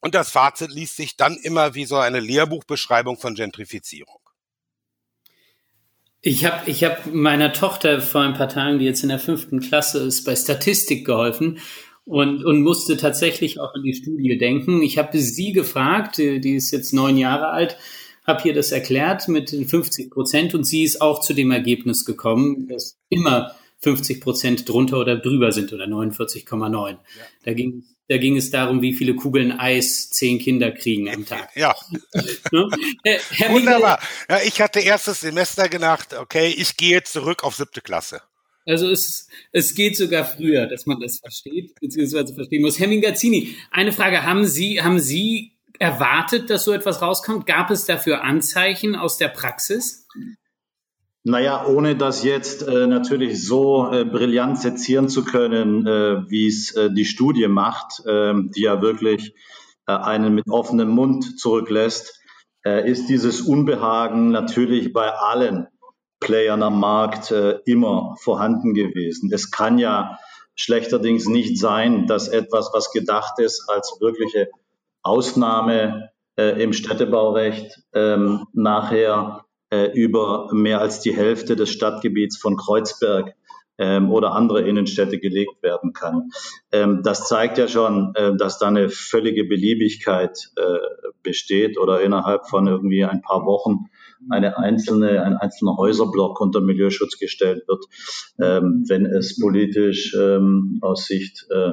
Und 0.04 0.14
das 0.14 0.30
Fazit 0.30 0.70
liest 0.70 0.96
sich 0.96 1.16
dann 1.16 1.38
immer 1.38 1.74
wie 1.74 1.86
so 1.86 1.96
eine 1.96 2.20
Lehrbuchbeschreibung 2.20 3.16
von 3.16 3.34
Gentrifizierung. 3.34 4.18
Ich 6.20 6.44
habe 6.44 6.70
ich 6.70 6.84
hab 6.84 7.06
meiner 7.06 7.54
Tochter 7.54 8.02
vor 8.02 8.20
ein 8.20 8.34
paar 8.34 8.50
Tagen, 8.50 8.78
die 8.78 8.84
jetzt 8.84 9.02
in 9.02 9.08
der 9.08 9.18
fünften 9.18 9.60
Klasse 9.60 10.00
ist, 10.00 10.24
bei 10.24 10.36
Statistik 10.36 11.06
geholfen 11.06 11.58
und, 12.04 12.44
und 12.44 12.60
musste 12.60 12.98
tatsächlich 12.98 13.60
auch 13.60 13.72
an 13.74 13.82
die 13.82 13.94
Studie 13.94 14.36
denken. 14.36 14.82
Ich 14.82 14.98
habe 14.98 15.18
sie 15.18 15.52
gefragt, 15.52 16.18
die 16.18 16.54
ist 16.54 16.70
jetzt 16.70 16.92
neun 16.92 17.16
Jahre 17.16 17.48
alt, 17.48 17.78
habe 18.26 18.46
ihr 18.46 18.52
das 18.52 18.72
erklärt 18.72 19.26
mit 19.28 19.52
den 19.52 19.66
50 19.66 20.10
Prozent 20.10 20.54
und 20.54 20.64
sie 20.64 20.82
ist 20.82 21.00
auch 21.00 21.20
zu 21.20 21.32
dem 21.32 21.50
Ergebnis 21.50 22.04
gekommen, 22.04 22.68
dass 22.68 22.98
immer 23.08 23.54
50 23.80 24.20
Prozent 24.20 24.68
drunter 24.68 24.98
oder 24.98 25.16
drüber 25.16 25.50
sind 25.50 25.72
oder 25.72 25.86
49,9. 25.86 26.90
Ja. 26.90 26.98
Da 27.44 27.54
ging 27.54 27.84
da 28.08 28.18
ging 28.18 28.36
es 28.36 28.50
darum, 28.50 28.82
wie 28.82 28.92
viele 28.92 29.14
Kugeln 29.14 29.52
Eis 29.52 30.10
zehn 30.10 30.38
Kinder 30.38 30.70
kriegen 30.72 31.08
am 31.08 31.24
Tag. 31.26 31.50
Ja. 31.56 31.74
ne? 32.52 32.68
Wunderbar. 33.48 33.98
Ja, 34.28 34.40
ich 34.44 34.60
hatte 34.60 34.80
erstes 34.80 35.20
Semester 35.20 35.68
gedacht, 35.68 36.14
okay, 36.14 36.48
ich 36.48 36.76
gehe 36.76 37.02
zurück 37.02 37.44
auf 37.44 37.54
siebte 37.54 37.80
Klasse. 37.80 38.20
Also 38.66 38.88
es, 38.90 39.28
es 39.52 39.74
geht 39.74 39.96
sogar 39.96 40.24
früher, 40.24 40.66
dass 40.66 40.86
man 40.86 41.00
das 41.00 41.18
versteht, 41.18 41.78
beziehungsweise 41.80 42.34
verstehen 42.34 42.62
muss. 42.62 42.78
Herr 42.78 42.88
Mingazzini, 42.88 43.56
eine 43.70 43.92
Frage. 43.92 44.22
Haben 44.22 44.46
Sie, 44.46 44.82
haben 44.82 45.00
Sie 45.00 45.52
erwartet, 45.78 46.48
dass 46.50 46.64
so 46.64 46.72
etwas 46.72 47.02
rauskommt? 47.02 47.46
Gab 47.46 47.70
es 47.70 47.84
dafür 47.84 48.22
Anzeichen 48.22 48.96
aus 48.96 49.18
der 49.18 49.28
Praxis? 49.28 50.06
Naja, 51.26 51.64
ohne 51.66 51.96
das 51.96 52.22
jetzt 52.22 52.68
äh, 52.68 52.86
natürlich 52.86 53.46
so 53.46 53.90
äh, 53.90 54.04
brillant 54.04 54.58
sezieren 54.58 55.08
zu 55.08 55.24
können, 55.24 55.86
äh, 55.86 56.28
wie 56.28 56.46
es 56.46 56.76
äh, 56.76 56.90
die 56.92 57.06
Studie 57.06 57.48
macht, 57.48 58.04
äh, 58.04 58.34
die 58.54 58.60
ja 58.60 58.82
wirklich 58.82 59.34
äh, 59.86 59.92
einen 59.92 60.34
mit 60.34 60.50
offenem 60.50 60.90
Mund 60.90 61.40
zurücklässt, 61.40 62.20
äh, 62.66 62.86
ist 62.90 63.08
dieses 63.08 63.40
Unbehagen 63.40 64.32
natürlich 64.32 64.92
bei 64.92 65.10
allen 65.12 65.66
Playern 66.20 66.62
am 66.62 66.80
Markt 66.80 67.34
immer 67.66 68.16
vorhanden 68.18 68.72
gewesen. 68.72 69.30
Es 69.30 69.50
kann 69.50 69.76
ja 69.76 70.18
schlechterdings 70.54 71.26
nicht 71.26 71.58
sein, 71.58 72.06
dass 72.06 72.28
etwas, 72.28 72.70
was 72.72 72.92
gedacht 72.92 73.38
ist 73.40 73.68
als 73.68 73.98
wirkliche 74.00 74.48
Ausnahme 75.02 76.12
im 76.36 76.72
Städtebaurecht, 76.72 77.78
ähm, 77.92 78.46
nachher 78.54 79.44
äh, 79.74 79.90
über 79.92 80.48
mehr 80.52 80.80
als 80.80 81.00
die 81.00 81.16
Hälfte 81.16 81.56
des 81.56 81.70
Stadtgebiets 81.70 82.36
von 82.36 82.56
Kreuzberg 82.56 83.34
ähm, 83.76 84.12
oder 84.12 84.32
andere 84.32 84.62
Innenstädte 84.62 85.18
gelegt 85.18 85.62
werden 85.62 85.92
kann. 85.92 86.30
Ähm, 86.70 87.00
das 87.02 87.26
zeigt 87.26 87.58
ja 87.58 87.66
schon, 87.66 88.14
äh, 88.14 88.36
dass 88.36 88.58
da 88.58 88.68
eine 88.68 88.88
völlige 88.88 89.44
Beliebigkeit 89.44 90.50
äh, 90.56 90.78
besteht 91.22 91.78
oder 91.78 92.00
innerhalb 92.00 92.46
von 92.48 92.68
irgendwie 92.68 93.04
ein 93.04 93.20
paar 93.22 93.44
Wochen 93.46 93.86
eine 94.30 94.56
einzelne, 94.58 95.22
ein 95.22 95.36
einzelner 95.36 95.76
Häuserblock 95.76 96.40
unter 96.40 96.60
Milieuschutz 96.60 97.18
gestellt 97.18 97.64
wird, 97.66 97.84
ähm, 98.40 98.84
wenn 98.88 99.06
es 99.06 99.38
politisch 99.40 100.14
ähm, 100.14 100.78
aus 100.82 101.06
Sicht 101.06 101.46
äh, 101.50 101.72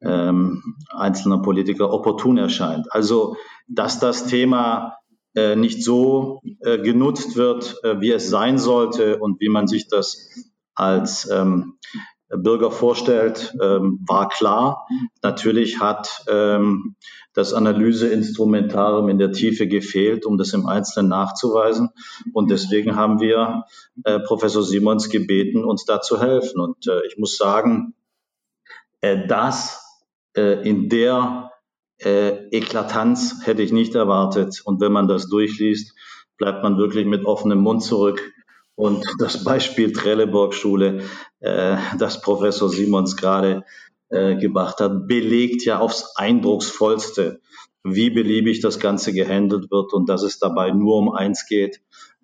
ähm, 0.00 0.76
einzelner 0.90 1.40
Politiker 1.40 1.92
opportun 1.92 2.36
erscheint. 2.36 2.86
Also, 2.90 3.36
dass 3.68 4.00
das 4.00 4.26
Thema 4.26 4.98
nicht 5.56 5.82
so 5.82 6.42
äh, 6.60 6.78
genutzt 6.78 7.36
wird, 7.36 7.76
äh, 7.82 8.00
wie 8.00 8.12
es 8.12 8.28
sein 8.28 8.58
sollte 8.58 9.18
und 9.18 9.40
wie 9.40 9.48
man 9.48 9.66
sich 9.66 9.88
das 9.88 10.30
als 10.74 11.28
ähm, 11.30 11.78
Bürger 12.30 12.70
vorstellt, 12.70 13.54
ähm, 13.60 14.04
war 14.06 14.28
klar. 14.28 14.86
Natürlich 15.22 15.80
hat 15.80 16.24
ähm, 16.28 16.96
das 17.32 17.54
Analyseinstrumentarium 17.54 19.08
in 19.08 19.18
der 19.18 19.32
Tiefe 19.32 19.66
gefehlt, 19.66 20.26
um 20.26 20.36
das 20.36 20.52
im 20.52 20.66
Einzelnen 20.66 21.08
nachzuweisen. 21.08 21.90
Und 22.34 22.50
deswegen 22.50 22.96
haben 22.96 23.20
wir 23.20 23.64
äh, 24.04 24.20
Professor 24.20 24.62
Simons 24.62 25.08
gebeten, 25.08 25.64
uns 25.64 25.84
da 25.84 26.00
zu 26.00 26.20
helfen. 26.20 26.60
Und 26.60 26.86
äh, 26.86 27.06
ich 27.06 27.16
muss 27.16 27.36
sagen, 27.36 27.94
äh, 29.00 29.26
das 29.26 29.82
äh, 30.36 30.68
in 30.68 30.88
der 30.88 31.50
äh, 31.98 32.48
Eklatanz 32.50 33.40
hätte 33.44 33.62
ich 33.62 33.72
nicht 33.72 33.94
erwartet. 33.94 34.62
Und 34.64 34.80
wenn 34.80 34.92
man 34.92 35.08
das 35.08 35.28
durchliest, 35.28 35.94
bleibt 36.36 36.62
man 36.62 36.78
wirklich 36.78 37.06
mit 37.06 37.24
offenem 37.24 37.58
Mund 37.58 37.82
zurück. 37.82 38.32
Und 38.74 39.04
das 39.18 39.44
Beispiel 39.44 39.92
Trelleborg-Schule, 39.92 41.02
äh, 41.40 41.76
das 41.98 42.20
Professor 42.20 42.68
Simons 42.68 43.16
gerade 43.16 43.64
äh, 44.08 44.36
gebracht 44.36 44.80
hat, 44.80 45.08
belegt 45.08 45.64
ja 45.64 45.80
aufs 45.80 46.16
eindrucksvollste, 46.16 47.40
wie 47.84 48.10
beliebig 48.10 48.60
das 48.60 48.78
Ganze 48.78 49.12
gehandelt 49.12 49.70
wird 49.70 49.92
und 49.92 50.08
dass 50.08 50.22
es 50.22 50.38
dabei 50.38 50.70
nur 50.70 50.96
um 50.96 51.12
eins 51.12 51.46
geht, 51.46 51.80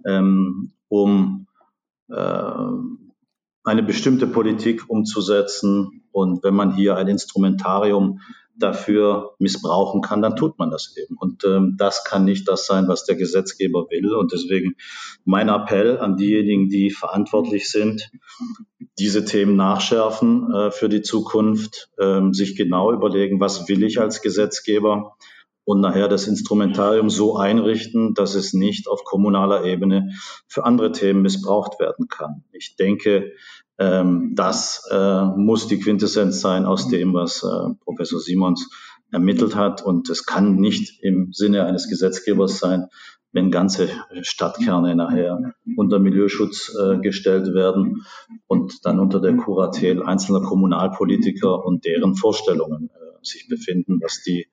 ähm, 0.07 0.73
um 0.89 1.47
äh, 2.09 2.53
eine 3.65 3.83
bestimmte 3.83 4.27
Politik 4.27 4.89
umzusetzen. 4.89 6.05
Und 6.13 6.45
wenn 6.45 6.55
man 6.55 6.75
hier 6.75 6.97
ein 6.97 7.09
Instrumentarium 7.09 8.21
dafür 8.57 9.35
missbrauchen 9.39 10.01
kann, 10.01 10.23
dann 10.23 10.37
tut 10.37 10.59
man 10.59 10.71
das 10.71 10.95
eben. 10.97 11.17
Und 11.17 11.45
ähm, 11.45 11.75
das 11.79 12.05
kann 12.05 12.25
nicht 12.25 12.49
das 12.49 12.67
sein, 12.67 12.89
was 12.89 13.05
der 13.05 13.17
Gesetzgeber 13.17 13.87
will. 13.91 14.15
Und 14.15 14.33
deswegen 14.33 14.77
mein 15.25 15.49
Appell 15.49 15.99
an 15.99 16.17
diejenigen, 16.17 16.69
die 16.69 16.91
verantwortlich 16.91 17.71
sind, 17.71 18.11
diese 18.99 19.25
Themen 19.25 19.57
nachschärfen 19.57 20.53
äh, 20.53 20.71
für 20.71 20.89
die 20.89 21.03
Zukunft, 21.03 21.91
ähm, 21.99 22.33
sich 22.33 22.57
genau 22.57 22.93
überlegen, 22.93 23.41
was 23.41 23.69
will 23.69 23.83
ich 23.83 24.01
als 24.01 24.23
Gesetzgeber 24.23 25.17
und 25.65 25.81
nachher 25.81 26.09
das 26.09 26.29
Instrumentarium 26.29 27.11
so 27.11 27.37
einrichten, 27.37 28.15
dass 28.15 28.35
es 28.35 28.53
nicht 28.53 28.87
auf 28.87 29.03
kommunaler 29.05 29.65
Ebene 29.65 30.13
für 30.47 30.65
andere 30.65 30.93
Themen 30.93 31.23
missbraucht 31.23 31.81
werden 31.81 32.07
kann. 32.09 32.45
Ich 32.53 32.77
denke, 32.77 33.33
ähm, 33.79 34.33
das 34.35 34.89
äh, 34.91 35.25
muss 35.37 35.67
die 35.67 35.81
Quintessenz 35.81 36.41
sein 36.41 36.65
aus 36.65 36.89
dem, 36.89 37.15
was 37.15 37.43
äh, 37.43 37.75
Professor 37.85 38.21
Simons 38.21 38.71
ermittelt 39.11 39.57
hat. 39.57 39.83
Und 39.83 40.09
es 40.11 40.27
kann 40.27 40.57
nicht 40.57 41.03
im 41.03 41.33
Sinne 41.33 41.65
eines 41.65 41.89
Gesetzgebers 41.89 42.59
sein, 42.59 42.87
wenn 43.33 43.51
ganze 43.51 43.89
Stadtkerne 44.23 44.95
nachher 44.95 45.55
unter 45.77 45.99
Milieuschutz 45.99 46.73
äh, 46.81 46.99
gestellt 46.99 47.53
werden 47.53 48.07
und 48.47 48.85
dann 48.85 49.01
unter 49.01 49.21
der 49.21 49.37
Kuratel 49.37 50.05
einzelner 50.05 50.43
Kommunalpolitiker 50.43 51.65
und 51.65 51.85
deren 51.85 52.15
Vorstellungen 52.15 52.91
äh, 52.91 53.25
sich 53.25 53.49
befinden, 53.49 54.01
was 54.01 54.23
die 54.23 54.47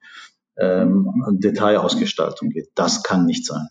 ähm, 0.58 1.08
Detailausgestaltung 1.40 2.50
geht. 2.50 2.70
Das 2.74 3.04
kann 3.04 3.28
nicht 3.28 3.46
sein. 3.46 3.68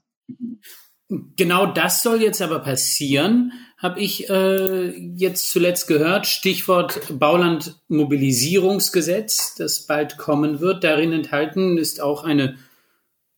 Genau 1.37 1.67
das 1.67 2.05
soll 2.05 2.23
jetzt 2.23 2.41
aber 2.41 2.61
passieren, 2.61 3.53
habe 3.77 3.99
ich 3.99 4.31
äh, 4.31 4.97
jetzt 5.17 5.49
zuletzt 5.49 5.89
gehört. 5.89 6.29
Stichwort 6.29 7.01
Baulandmobilisierungsgesetz, 7.19 9.57
das 9.57 9.87
bald 9.87 10.19
kommen 10.19 10.61
wird. 10.61 10.85
Darin 10.85 11.13
enthalten 11.13 11.79
ist 11.79 12.01
auch 12.01 12.23
eine 12.23 12.59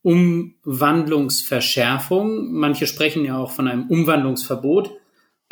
Umwandlungsverschärfung. 0.03 2.53
Manche 2.53 2.87
sprechen 2.87 3.25
ja 3.25 3.39
auch 3.39 3.53
von 3.53 3.69
einem 3.69 3.89
Umwandlungsverbot. 3.89 4.91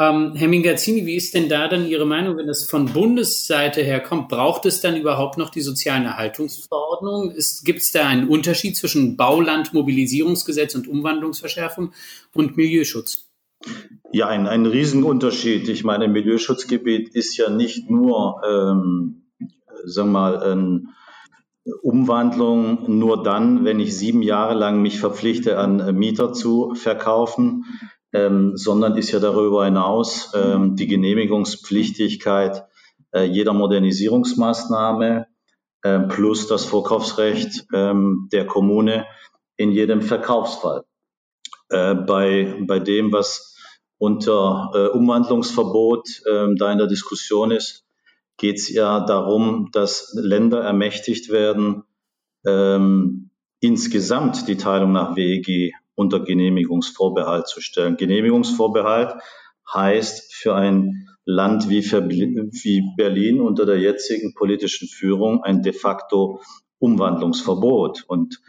Ähm, 0.00 0.32
Herr 0.34 0.48
Mingazzini, 0.48 1.04
wie 1.04 1.16
ist 1.16 1.34
denn 1.34 1.50
da 1.50 1.68
dann 1.68 1.86
Ihre 1.86 2.06
Meinung, 2.06 2.38
wenn 2.38 2.48
es 2.48 2.64
von 2.64 2.86
Bundesseite 2.86 3.82
her 3.82 4.00
kommt? 4.00 4.30
Braucht 4.30 4.64
es 4.64 4.80
dann 4.80 4.96
überhaupt 4.96 5.36
noch 5.36 5.50
die 5.50 5.60
sozialen 5.60 6.06
Erhaltungsverordnung? 6.06 7.34
Gibt 7.64 7.80
es 7.80 7.92
da 7.92 8.08
einen 8.08 8.26
Unterschied 8.26 8.78
zwischen 8.78 9.18
Baulandmobilisierungsgesetz 9.18 10.74
und 10.74 10.88
Umwandlungsverschärfung 10.88 11.92
und 12.32 12.56
Milieuschutz? 12.56 13.28
Ja, 14.10 14.28
ein, 14.28 14.46
ein 14.46 14.64
Riesenunterschied. 14.64 15.68
Ich 15.68 15.84
meine, 15.84 16.08
Milieuschutzgebiet 16.08 17.10
ist 17.10 17.36
ja 17.36 17.50
nicht 17.50 17.90
nur, 17.90 18.40
ähm, 18.48 19.26
sagen 19.84 20.08
wir 20.08 20.12
mal, 20.12 20.42
ein 20.42 20.88
Umwandlung 21.82 22.98
nur 22.98 23.22
dann, 23.22 23.66
wenn 23.66 23.80
ich 23.80 23.94
sieben 23.94 24.22
Jahre 24.22 24.54
lang 24.54 24.80
mich 24.80 24.98
verpflichte, 24.98 25.58
an 25.58 25.94
Mieter 25.94 26.32
zu 26.32 26.74
verkaufen, 26.74 27.66
ähm, 28.12 28.56
sondern 28.56 28.96
ist 28.96 29.12
ja 29.12 29.20
darüber 29.20 29.64
hinaus 29.64 30.32
ähm, 30.34 30.76
die 30.76 30.86
Genehmigungspflichtigkeit 30.86 32.64
äh, 33.12 33.24
jeder 33.24 33.52
Modernisierungsmaßnahme 33.52 35.26
äh, 35.82 35.98
plus 36.00 36.46
das 36.46 36.64
Vorkaufsrecht 36.64 37.66
ähm, 37.72 38.28
der 38.32 38.46
Kommune 38.46 39.06
in 39.56 39.72
jedem 39.72 40.02
Verkaufsfall. 40.02 40.84
Äh, 41.68 41.94
bei, 41.94 42.56
bei 42.66 42.78
dem, 42.78 43.12
was 43.12 43.56
unter 43.98 44.70
äh, 44.74 44.88
Umwandlungsverbot 44.88 46.08
äh, 46.26 46.54
da 46.56 46.72
in 46.72 46.78
der 46.78 46.86
Diskussion 46.86 47.50
ist, 47.50 47.84
geht 48.38 48.56
es 48.56 48.70
ja 48.70 49.00
darum, 49.00 49.68
dass 49.72 50.14
Länder 50.14 50.62
ermächtigt 50.62 51.30
werden, 51.30 51.84
ähm, 52.46 53.30
insgesamt 53.60 54.48
die 54.48 54.56
Teilung 54.56 54.92
nach 54.92 55.14
WEG 55.16 55.74
unter 56.00 56.20
Genehmigungsvorbehalt 56.20 57.46
zu 57.46 57.60
stellen. 57.60 57.98
Genehmigungsvorbehalt 57.98 59.16
heißt 59.72 60.34
für 60.34 60.54
ein 60.54 61.06
Land 61.26 61.68
wie, 61.68 61.82
wie 61.82 62.82
Berlin 62.96 63.42
unter 63.42 63.66
der 63.66 63.78
jetzigen 63.78 64.32
politischen 64.34 64.88
Führung 64.88 65.44
ein 65.44 65.60
de 65.62 65.74
facto 65.74 66.40
Umwandlungsverbot. 66.78 68.04
Und 68.08 68.40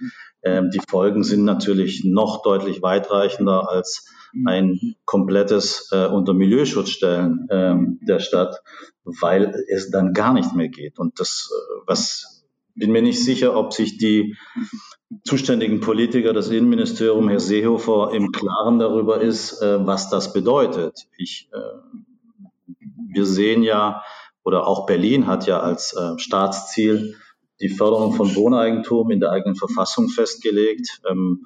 ähm, 0.44 0.70
die 0.72 0.80
Folgen 0.90 1.24
sind 1.24 1.44
natürlich 1.44 2.04
noch 2.06 2.42
deutlich 2.42 2.82
weitreichender 2.82 3.70
als 3.70 4.08
ein 4.46 4.96
komplettes 5.04 5.90
äh, 5.92 6.06
unter 6.08 6.34
Milieuschutzstellen 6.34 7.48
ähm, 7.52 8.00
der 8.08 8.20
Stadt, 8.20 8.62
weil 9.04 9.54
es 9.68 9.92
dann 9.92 10.14
gar 10.14 10.34
nicht 10.34 10.56
mehr 10.56 10.70
geht. 10.70 11.00
Und 11.00 11.20
das, 11.20 11.52
äh, 11.52 11.82
was 11.86 12.31
bin 12.76 12.92
mir 12.92 13.02
nicht 13.02 13.24
sicher, 13.24 13.56
ob 13.56 13.74
sich 13.74 13.98
die 13.98 14.36
zuständigen 15.24 15.82
Politiker, 15.82 16.34
das 16.34 16.50
Innenministerium, 16.50 17.30
Herr 17.30 17.40
Seehofer, 17.40 18.12
im 18.14 18.32
Klaren 18.32 18.80
darüber 18.80 19.22
ist, 19.22 19.62
äh, 19.62 19.86
was 19.86 20.10
das 20.10 20.34
bedeutet. 20.34 21.08
Ich 21.18 21.50
äh, 21.54 22.02
wir 23.14 23.26
sehen 23.26 23.64
ja, 23.64 24.04
oder 24.44 24.68
auch 24.68 24.86
Berlin 24.86 25.28
hat 25.28 25.46
ja 25.46 25.60
als 25.60 25.94
äh, 25.94 26.18
Staatsziel 26.18 27.16
die 27.60 27.70
Förderung 27.70 28.14
von 28.14 28.36
Wohneigentum 28.36 29.12
in 29.12 29.20
der 29.20 29.32
eigenen 29.32 29.56
Verfassung 29.56 30.10
festgelegt. 30.10 31.02
Ähm, 31.10 31.46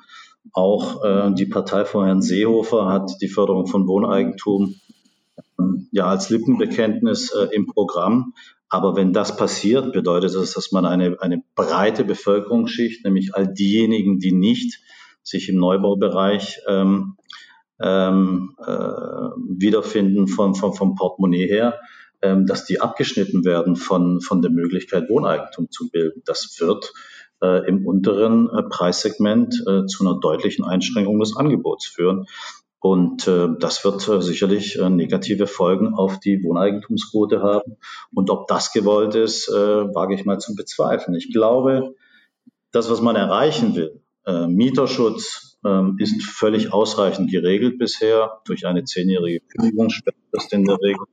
auch 0.53 1.03
äh, 1.03 1.33
die 1.33 1.47
Partei 1.47 1.83
von 1.83 2.05
Herrn 2.05 2.21
Seehofer 2.21 2.87
hat 2.87 3.11
die 3.21 3.27
Förderung 3.27 3.67
von 3.67 3.87
Wohneigentum 3.87 4.75
ähm, 5.59 5.87
ja 5.91 6.05
als 6.05 6.29
Lippenbekenntnis 6.29 7.31
äh, 7.31 7.47
im 7.53 7.65
Programm. 7.65 8.33
Aber 8.75 8.97
wenn 8.97 9.13
das 9.13 9.37
passiert, 9.37 9.93
bedeutet 9.93 10.35
das, 10.35 10.51
dass 10.51 10.73
man 10.73 10.85
eine, 10.85 11.15
eine 11.21 11.41
breite 11.55 12.03
Bevölkerungsschicht, 12.03 13.05
nämlich 13.05 13.33
all 13.33 13.47
diejenigen, 13.47 14.19
die 14.19 14.33
nicht 14.33 14.81
sich 15.23 15.47
im 15.47 15.55
Neubaubereich 15.55 16.59
ähm, 16.67 17.15
ähm, 17.79 18.53
äh, 18.59 18.65
wiederfinden 18.67 20.27
vom, 20.27 20.55
vom, 20.55 20.73
vom 20.73 20.95
Portemonnaie 20.95 21.47
her, 21.47 21.79
ähm, 22.21 22.47
dass 22.47 22.65
die 22.65 22.81
abgeschnitten 22.81 23.45
werden 23.45 23.77
von, 23.77 24.19
von 24.19 24.41
der 24.41 24.51
Möglichkeit, 24.51 25.09
Wohneigentum 25.09 25.71
zu 25.71 25.89
bilden. 25.89 26.21
Das 26.25 26.57
wird 26.59 26.91
äh, 27.41 27.65
im 27.69 27.87
unteren 27.87 28.49
äh, 28.49 28.63
Preissegment 28.63 29.55
äh, 29.65 29.85
zu 29.85 30.05
einer 30.05 30.19
deutlichen 30.19 30.65
Einschränkung 30.65 31.17
des 31.21 31.37
Angebots 31.37 31.87
führen. 31.87 32.25
Und 32.85 33.27
äh, 33.27 33.47
das 33.59 33.83
wird 33.83 34.07
äh, 34.07 34.21
sicherlich 34.21 34.77
äh, 34.77 34.91
negative 34.91 35.47
Folgen 35.47 35.95
auf 35.95 36.19
die 36.19 36.43
Wohneigentumsquote 36.43 37.41
haben. 37.41 37.77
Und 38.13 38.29
ob 38.29 38.47
das 38.47 38.73
gewollt 38.73 39.15
ist, 39.15 39.49
äh, 39.49 39.51
wage 39.95 40.13
ich 40.13 40.23
mal 40.23 40.37
zu 40.37 40.53
bezweifeln. 40.53 41.17
Ich 41.17 41.33
glaube, 41.33 41.95
das, 42.71 42.87
was 42.91 43.01
man 43.01 43.15
erreichen 43.15 43.75
will, 43.75 44.03
äh, 44.27 44.45
Mieterschutz 44.45 45.57
äh, 45.65 45.81
ist 45.97 46.23
völlig 46.25 46.73
ausreichend 46.73 47.31
geregelt 47.31 47.79
bisher 47.79 48.41
durch 48.45 48.67
eine 48.67 48.83
zehnjährige 48.83 49.39
Kündigungssperrfrist 49.39 50.53
in 50.53 50.65
der 50.65 50.77
Regel. 50.79 51.05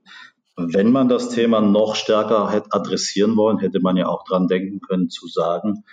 Wenn 0.58 0.92
man 0.92 1.08
das 1.08 1.30
Thema 1.30 1.62
noch 1.62 1.94
stärker 1.94 2.50
hätte 2.50 2.72
adressieren 2.72 3.34
wollen, 3.38 3.60
hätte 3.60 3.80
man 3.80 3.96
ja 3.96 4.08
auch 4.08 4.24
dran 4.24 4.46
denken 4.46 4.80
können 4.80 5.08
zu 5.08 5.26
sagen, 5.26 5.84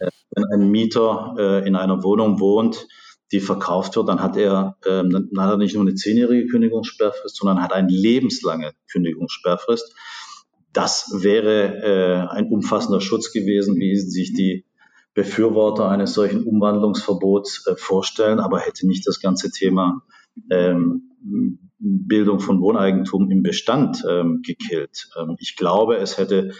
äh, 0.00 0.10
wenn 0.32 0.44
ein 0.52 0.70
Mieter 0.72 1.36
äh, 1.38 1.68
in 1.68 1.76
einer 1.76 2.02
Wohnung 2.02 2.40
wohnt, 2.40 2.88
die 3.32 3.40
verkauft 3.40 3.96
wird, 3.96 4.08
dann 4.08 4.22
hat 4.22 4.36
er, 4.36 4.76
ähm, 4.86 5.10
dann 5.10 5.44
hat 5.44 5.52
er 5.52 5.56
nicht 5.56 5.74
nur 5.74 5.84
eine 5.84 5.94
zehnjährige 5.94 6.48
Kündigungssperrfrist, 6.48 7.36
sondern 7.36 7.62
hat 7.62 7.72
eine 7.72 7.90
lebenslange 7.90 8.72
Kündigungssperrfrist. 8.90 9.94
Das 10.72 11.10
wäre 11.12 11.82
äh, 11.82 12.34
ein 12.34 12.48
umfassender 12.48 13.00
Schutz 13.00 13.32
gewesen, 13.32 13.76
wie 13.76 13.96
sich 13.96 14.32
die 14.32 14.64
Befürworter 15.14 15.88
eines 15.88 16.14
solchen 16.14 16.44
Umwandlungsverbots 16.44 17.66
äh, 17.66 17.76
vorstellen, 17.76 18.40
aber 18.40 18.60
hätte 18.60 18.86
nicht 18.86 19.06
das 19.06 19.20
ganze 19.20 19.50
Thema 19.50 20.02
ähm, 20.50 21.10
Bildung 21.78 22.40
von 22.40 22.60
Wohneigentum 22.60 23.30
im 23.30 23.42
Bestand 23.42 24.04
ähm, 24.08 24.42
gekillt. 24.42 25.08
Ähm, 25.18 25.36
ich 25.38 25.56
glaube, 25.56 25.96
es 25.96 26.18
hätte 26.18 26.52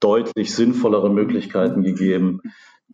deutlich 0.00 0.54
sinnvollere 0.54 1.10
Möglichkeiten 1.10 1.82
gegeben, 1.82 2.40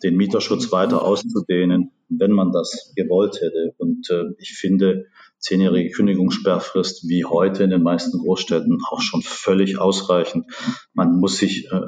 den 0.03 0.17
Mieterschutz 0.17 0.73
weiter 0.73 1.05
auszudehnen, 1.05 1.93
wenn 2.09 2.33
man 2.33 2.53
das 2.53 2.93
gewollt 2.97 3.41
hätte. 3.41 3.75
Und 3.79 4.11
äh, 4.11 4.35
ich 4.38 4.55
finde 4.55 5.07
zehnjährige 5.38 5.91
Kündigungssperrfrist 5.91 7.09
wie 7.09 7.25
heute 7.25 7.65
in 7.65 7.71
den 7.71 7.83
meisten 7.83 8.19
Großstädten 8.19 8.79
auch 8.91 9.01
schon 9.01 9.23
völlig 9.23 9.79
ausreichend. 9.79 10.47
Man 10.93 11.19
muss 11.19 11.38
sich 11.38 11.71
äh, 11.71 11.81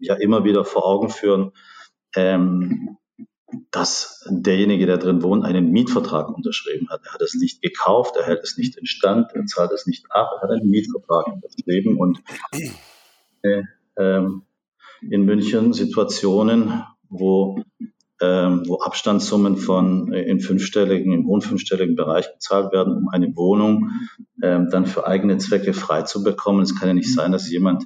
ja 0.00 0.14
immer 0.14 0.44
wieder 0.44 0.64
vor 0.64 0.86
Augen 0.86 1.10
führen, 1.10 1.52
ähm, 2.16 2.96
dass 3.70 4.26
derjenige, 4.28 4.86
der 4.86 4.98
drin 4.98 5.22
wohnt, 5.22 5.44
einen 5.44 5.70
Mietvertrag 5.70 6.28
unterschrieben 6.28 6.88
hat. 6.90 7.00
Er 7.06 7.14
hat 7.14 7.22
es 7.22 7.34
nicht 7.34 7.62
gekauft, 7.62 8.16
er 8.16 8.26
hält 8.26 8.42
es 8.42 8.58
nicht 8.58 8.76
in 8.76 8.86
Stand, 8.86 9.32
er 9.34 9.46
zahlt 9.46 9.72
es 9.72 9.86
nicht 9.86 10.04
ab, 10.10 10.30
er 10.36 10.42
hat 10.42 10.50
einen 10.50 10.68
Mietvertrag 10.68 11.26
unterschrieben 11.28 11.98
und 11.98 12.20
äh, 13.42 13.62
ähm, 13.96 14.42
in 15.00 15.24
München 15.24 15.72
Situationen, 15.72 16.82
wo, 17.08 17.62
ähm, 18.20 18.62
wo 18.66 18.78
Abstandssummen 18.78 19.56
von 19.56 20.12
äh, 20.12 20.22
in 20.22 20.40
fünfstelligen, 20.40 21.12
im 21.12 21.26
hohen 21.26 21.40
fünfstelligen 21.40 21.96
Bereich 21.96 22.32
gezahlt 22.32 22.72
werden, 22.72 22.96
um 22.96 23.08
eine 23.08 23.34
Wohnung 23.36 23.90
ähm, 24.42 24.68
dann 24.70 24.86
für 24.86 25.06
eigene 25.06 25.38
Zwecke 25.38 25.72
frei 25.72 26.02
zu 26.02 26.22
bekommen. 26.22 26.62
Es 26.62 26.78
kann 26.78 26.88
ja 26.88 26.94
nicht 26.94 27.12
sein, 27.12 27.32
dass 27.32 27.50
jemand, 27.50 27.84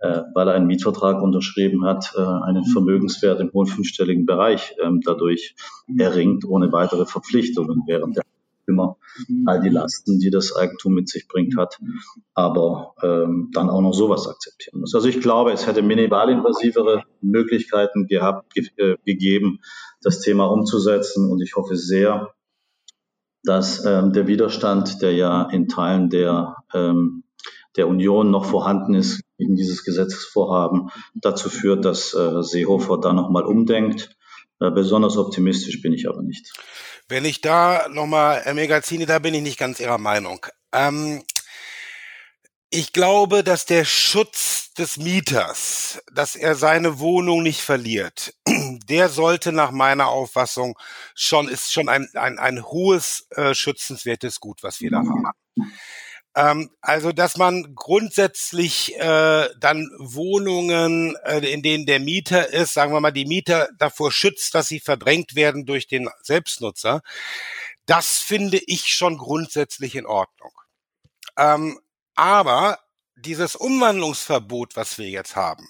äh, 0.00 0.22
weil 0.34 0.48
er 0.48 0.54
einen 0.54 0.66
Mietvertrag 0.66 1.22
unterschrieben 1.22 1.84
hat, 1.84 2.12
äh, 2.16 2.20
einen 2.20 2.64
Vermögenswert 2.64 3.40
im 3.40 3.52
hohen 3.52 3.66
fünfstelligen 3.66 4.26
Bereich 4.26 4.74
ähm, 4.82 5.00
dadurch 5.04 5.54
erringt, 5.98 6.44
ohne 6.44 6.72
weitere 6.72 7.06
Verpflichtungen, 7.06 7.82
während 7.86 8.16
der 8.16 8.24
immer 8.68 8.96
all 9.46 9.60
die 9.60 9.68
Lasten, 9.68 10.18
die 10.18 10.30
das 10.30 10.54
Eigentum 10.54 10.94
mit 10.94 11.08
sich 11.08 11.26
bringt, 11.26 11.56
hat, 11.56 11.78
aber 12.34 12.94
ähm, 13.02 13.50
dann 13.52 13.70
auch 13.70 13.80
noch 13.80 13.94
sowas 13.94 14.28
akzeptieren 14.28 14.80
muss. 14.80 14.94
Also 14.94 15.08
ich 15.08 15.20
glaube, 15.20 15.52
es 15.52 15.66
hätte 15.66 15.82
minimalinvasivere 15.82 17.02
Möglichkeiten 17.20 18.06
gehabt, 18.06 18.54
ge 18.54 18.68
äh, 18.76 18.96
gegeben, 19.04 19.60
das 20.02 20.20
Thema 20.20 20.46
umzusetzen 20.46 21.30
und 21.30 21.40
ich 21.40 21.56
hoffe 21.56 21.76
sehr, 21.76 22.32
dass 23.44 23.84
ähm, 23.84 24.12
der 24.12 24.26
Widerstand, 24.26 25.00
der 25.02 25.12
ja 25.14 25.42
in 25.50 25.68
Teilen 25.68 26.10
der, 26.10 26.56
ähm, 26.74 27.24
der 27.76 27.88
Union 27.88 28.30
noch 28.30 28.44
vorhanden 28.44 28.94
ist 28.94 29.22
gegen 29.38 29.56
dieses 29.56 29.84
Gesetzesvorhaben, 29.84 30.90
dazu 31.14 31.48
führt, 31.48 31.84
dass 31.84 32.12
äh, 32.14 32.42
Seehofer 32.42 32.98
da 33.00 33.12
nochmal 33.12 33.44
umdenkt. 33.44 34.17
Äh, 34.60 34.70
besonders 34.70 35.16
optimistisch 35.16 35.80
bin 35.80 35.92
ich 35.92 36.08
aber 36.08 36.22
nicht. 36.22 36.52
Wenn 37.08 37.24
ich 37.24 37.40
da 37.40 37.88
nochmal, 37.88 38.40
Herr 38.42 38.54
Megazzini, 38.54 39.06
da 39.06 39.18
bin 39.18 39.34
ich 39.34 39.42
nicht 39.42 39.58
ganz 39.58 39.80
Ihrer 39.80 39.98
Meinung. 39.98 40.44
Ähm, 40.72 41.22
ich 42.70 42.92
glaube, 42.92 43.42
dass 43.44 43.64
der 43.64 43.84
Schutz 43.84 44.74
des 44.74 44.98
Mieters, 44.98 46.02
dass 46.12 46.36
er 46.36 46.54
seine 46.54 46.98
Wohnung 46.98 47.42
nicht 47.42 47.62
verliert, 47.62 48.34
der 48.88 49.08
sollte 49.08 49.52
nach 49.52 49.70
meiner 49.70 50.08
Auffassung 50.08 50.78
schon, 51.14 51.48
ist 51.48 51.72
schon 51.72 51.88
ein, 51.88 52.08
ein, 52.14 52.38
ein 52.38 52.64
hohes 52.64 53.26
äh, 53.30 53.54
schützenswertes 53.54 54.40
Gut, 54.40 54.62
was 54.62 54.80
wir 54.80 54.90
da 54.90 54.98
haben. 54.98 55.32
Ähm, 56.34 56.70
also, 56.80 57.12
dass 57.12 57.36
man 57.36 57.74
grundsätzlich 57.74 58.94
äh, 58.96 59.48
dann 59.58 59.90
Wohnungen, 59.98 61.16
äh, 61.24 61.38
in 61.38 61.62
denen 61.62 61.86
der 61.86 62.00
Mieter 62.00 62.52
ist, 62.52 62.74
sagen 62.74 62.92
wir 62.92 63.00
mal, 63.00 63.12
die 63.12 63.26
Mieter 63.26 63.68
davor 63.78 64.12
schützt, 64.12 64.54
dass 64.54 64.68
sie 64.68 64.80
verdrängt 64.80 65.34
werden 65.34 65.66
durch 65.66 65.86
den 65.86 66.08
Selbstnutzer, 66.22 67.02
das 67.86 68.18
finde 68.18 68.58
ich 68.66 68.88
schon 68.88 69.16
grundsätzlich 69.18 69.94
in 69.96 70.06
Ordnung. 70.06 70.52
Ähm, 71.36 71.80
aber 72.14 72.78
dieses 73.16 73.56
Umwandlungsverbot, 73.56 74.76
was 74.76 74.98
wir 74.98 75.08
jetzt 75.08 75.36
haben, 75.36 75.68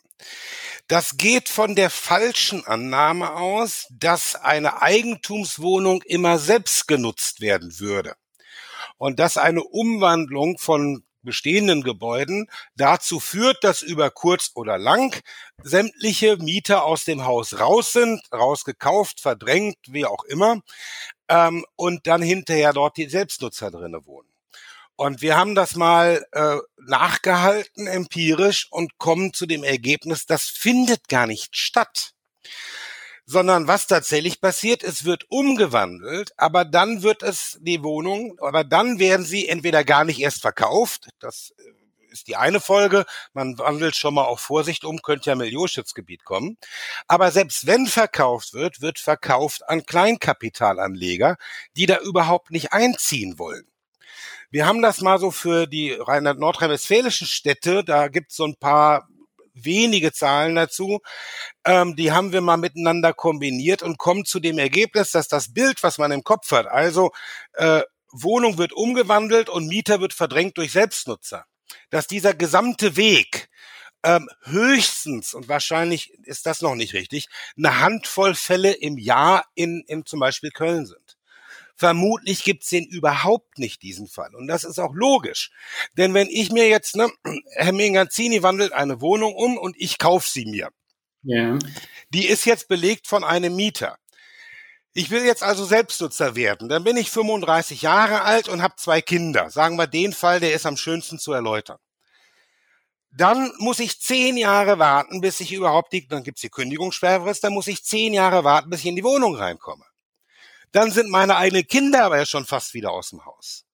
das 0.89 1.17
geht 1.17 1.49
von 1.49 1.77
der 1.77 1.91
falschen 1.91 2.67
Annahme 2.67 3.35
aus, 3.35 3.87
dass 3.91 4.35
eine 4.35 4.83
Eigentumswohnung 4.83 6.03
immer 6.03 6.39
selbst 6.39 6.89
genutzt 6.89 7.41
werden 7.41 7.79
würde 7.79 8.17
und 8.97 9.19
dass 9.19 9.37
eine 9.37 9.63
Umwandlung 9.63 10.59
von 10.59 11.05
bestehenden 11.23 11.83
Gebäuden 11.83 12.49
dazu 12.77 13.21
führt, 13.21 13.63
dass 13.65 13.83
über 13.83 14.11
kurz 14.11 14.53
oder 14.55 14.79
lang 14.79 15.21
sämtliche 15.63 16.37
Mieter 16.39 16.85
aus 16.85 17.05
dem 17.05 17.25
Haus 17.27 17.59
raus 17.59 17.93
sind, 17.93 18.23
rausgekauft, 18.33 19.21
verdrängt, 19.21 19.77
wie 19.89 20.07
auch 20.07 20.25
immer, 20.25 20.61
ähm, 21.29 21.65
und 21.77 22.07
dann 22.07 22.23
hinterher 22.23 22.73
dort 22.73 22.97
die 22.97 23.09
Selbstnutzer 23.09 23.71
drinnen 23.71 24.07
wohnen. 24.07 24.29
Und 24.97 25.23
wir 25.23 25.37
haben 25.37 25.55
das 25.55 25.77
mal 25.77 26.25
äh, 26.33 26.57
nachgehalten 26.79 27.87
empirisch 27.87 28.67
und 28.71 28.99
kommen 28.99 29.33
zu 29.33 29.47
dem 29.47 29.63
Ergebnis, 29.63 30.27
das 30.27 30.45
findet 30.45 31.09
gar 31.09 31.27
nicht 31.27 31.57
statt 31.57 32.15
sondern 33.31 33.69
was 33.69 33.87
tatsächlich 33.87 34.41
passiert, 34.41 34.83
es 34.83 35.05
wird 35.05 35.27
umgewandelt, 35.31 36.33
aber 36.39 36.65
dann 36.65 37.03
wird 37.03 37.23
es 37.23 37.59
die 37.61 37.83
Wohnung, 37.83 38.39
aber 38.41 38.65
dann 38.65 38.99
werden 38.99 39.27
sie 39.27 39.49
entweder 39.49 39.85
gar 39.85 40.05
nicht 40.05 40.19
erst 40.19 40.41
verkauft, 40.41 41.11
das 41.21 41.53
äh, 41.59 41.63
ist 42.11 42.29
die 42.29 42.37
eine 42.37 42.59
Folge, 42.59 43.05
man 43.35 43.59
wandelt 43.59 43.97
schon 43.97 44.15
mal 44.15 44.25
auf 44.25 44.41
Vorsicht 44.41 44.83
um, 44.87 45.03
könnte 45.03 45.29
ja 45.29 45.37
Milieuschutzgebiet 45.37 46.25
kommen, 46.25 46.57
aber 47.07 47.31
selbst 47.31 47.67
wenn 47.67 47.87
verkauft 47.87 48.55
wird, 48.55 48.81
wird 48.81 48.99
verkauft 48.99 49.69
an 49.69 49.85
Kleinkapitalanleger, 49.85 51.37
die 51.77 51.85
da 51.85 51.99
überhaupt 51.99 52.51
nicht 52.51 52.73
einziehen 52.73 53.39
wollen. 53.39 53.69
Wir 54.51 54.65
haben 54.65 54.81
das 54.81 55.03
mal 55.03 55.19
so 55.19 55.31
für 55.31 55.67
die 55.67 55.95
nordrhein-westfälischen 55.99 57.27
Städte, 57.27 57.85
da 57.85 58.09
gibt 58.09 58.31
es 58.31 58.39
so 58.39 58.47
ein 58.47 58.57
paar 58.57 59.07
wenige 59.65 60.13
Zahlen 60.13 60.55
dazu. 60.55 61.01
Ähm, 61.65 61.97
die 61.97 62.13
haben 62.13 62.33
wir 62.33 62.41
mal 62.41 62.57
miteinander 62.57 63.13
kombiniert 63.13 63.83
und 63.83 63.99
kommen 63.99 64.25
zu 64.25 64.41
dem 64.41 64.59
Ergebnis, 64.59 65.11
dass 65.11 65.29
das 65.29 65.53
Bild, 65.53 65.83
was 65.83 65.99
man 65.99 66.13
im 66.13 66.25
Kopf 66.25 66.51
hat, 66.53 66.67
also 66.67 67.11
äh, 67.55 67.83
Wohnung 68.11 68.59
wird 68.59 68.73
umgewandelt 68.73 69.49
und 69.49 69.67
Mieter 69.67 70.01
wird 70.01 70.15
verdrängt 70.15 70.57
durch 70.57 70.73
Selbstnutzer, 70.73 71.45
dass 71.91 72.07
dieser 72.07 72.35
gesamte 72.35 72.97
Weg 72.97 73.49
ähm, 74.05 74.29
höchstens, 74.45 75.35
und 75.35 75.49
wahrscheinlich 75.49 76.15
ist 76.25 76.47
das 76.47 76.63
noch 76.63 76.75
nicht 76.75 76.95
richtig, 76.95 77.29
eine 77.57 77.81
Handvoll 77.81 78.35
Fälle 78.35 78.73
im 78.73 78.97
Jahr 78.97 79.45
in, 79.55 79.85
in 79.87 80.07
zum 80.07 80.21
Beispiel 80.21 80.51
Köln 80.51 80.87
sind. 80.87 81.08
Vermutlich 81.79 82.43
gibt's 82.43 82.71
den 82.71 82.87
überhaupt 82.87 83.59
nicht, 83.61 83.83
diesen 83.83 84.09
Fall. 84.09 84.35
Und 84.35 84.49
das 84.49 84.65
ist 84.65 84.81
auch 84.81 84.95
logisch. 84.95 85.53
Denn 85.97 86.13
wenn 86.13 86.27
ich 86.29 86.51
mir 86.51 86.69
jetzt, 86.69 86.97
ne, 86.97 87.09
Herr 87.55 87.73
Menganzini 87.73 88.43
wandelt 88.43 88.73
eine 88.73 89.01
Wohnung 89.01 89.35
um 89.35 89.57
und 89.57 89.77
ich 89.79 89.99
kaufe 89.99 90.29
sie 90.29 90.45
mir. 90.45 90.71
Ja. 91.23 91.57
Die 92.11 92.27
ist 92.27 92.45
jetzt 92.47 92.67
belegt 92.67 93.07
von 93.07 93.23
einem 93.23 93.55
Mieter. 93.55 93.97
Ich 94.93 95.11
will 95.11 95.25
jetzt 95.25 95.45
also 95.45 95.65
Selbstnutzer 95.65 96.35
werden. 96.35 96.69
Dann 96.69 96.83
bin 96.83 96.97
ich 96.97 97.11
35 97.11 97.83
Jahre 97.83 98.23
alt 98.23 98.49
und 98.49 98.61
habe 98.61 98.75
zwei 98.77 99.01
Kinder. 99.01 99.49
Sagen 99.49 99.77
wir 99.77 99.87
den 99.87 100.13
Fall, 100.13 100.41
der 100.41 100.55
ist 100.55 100.67
am 100.67 100.77
schönsten 100.77 101.21
zu 101.21 101.33
erläutern. 101.33 101.79
Dann 103.13 103.53
muss 103.59 103.79
ich 103.79 104.01
zehn 104.01 104.37
Jahre 104.37 104.81
warten, 104.81 105.21
bis 105.21 105.39
ich 105.39 105.53
überhaupt 105.53 105.93
die, 105.93 106.09
dann 106.09 106.25
gibt's 106.25 106.41
die 106.41 106.51
Kündigungssperrfrist, 106.51 107.45
dann 107.45 107.55
muss 107.55 107.69
ich 107.69 107.85
zehn 107.85 108.13
Jahre 108.13 108.43
warten, 108.43 108.69
bis 108.69 108.81
ich 108.81 108.87
in 108.87 108.97
die 108.97 109.05
Wohnung 109.05 109.37
reinkomme. 109.37 109.85
Dann 110.73 110.91
sind 110.91 111.11
meine 111.11 111.37
eigenen 111.37 111.67
Kinder 111.67 112.05
aber 112.05 112.19
ja 112.19 112.27
schon 112.27 112.47
fast 112.47 112.75
wieder 112.75 112.91
aus 112.91 113.11
dem 113.11 113.25
Haus. 113.25 113.65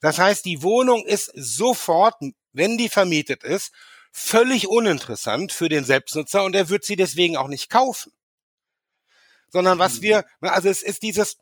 Das 0.00 0.18
heißt, 0.18 0.44
die 0.44 0.62
Wohnung 0.62 1.04
ist 1.04 1.30
sofort, 1.34 2.16
wenn 2.52 2.78
die 2.78 2.88
vermietet 2.88 3.44
ist, 3.44 3.72
völlig 4.12 4.68
uninteressant 4.68 5.52
für 5.52 5.68
den 5.68 5.84
Selbstnutzer 5.84 6.42
und 6.44 6.54
er 6.54 6.68
wird 6.68 6.84
sie 6.84 6.96
deswegen 6.96 7.36
auch 7.36 7.48
nicht 7.48 7.70
kaufen. 7.70 8.12
Sondern 9.48 9.78
was 9.78 9.98
mhm. 9.98 10.02
wir, 10.02 10.24
also 10.40 10.68
es 10.68 10.82
ist 10.82 11.02
dieses 11.02 11.38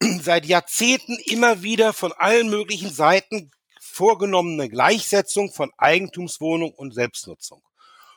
seit 0.22 0.46
Jahrzehnten 0.46 1.16
immer 1.24 1.62
wieder 1.62 1.92
von 1.92 2.12
allen 2.12 2.48
möglichen 2.48 2.92
Seiten 2.92 3.50
vorgenommene 3.80 4.68
Gleichsetzung 4.68 5.52
von 5.52 5.70
Eigentumswohnung 5.76 6.72
und 6.72 6.94
Selbstnutzung. 6.94 7.62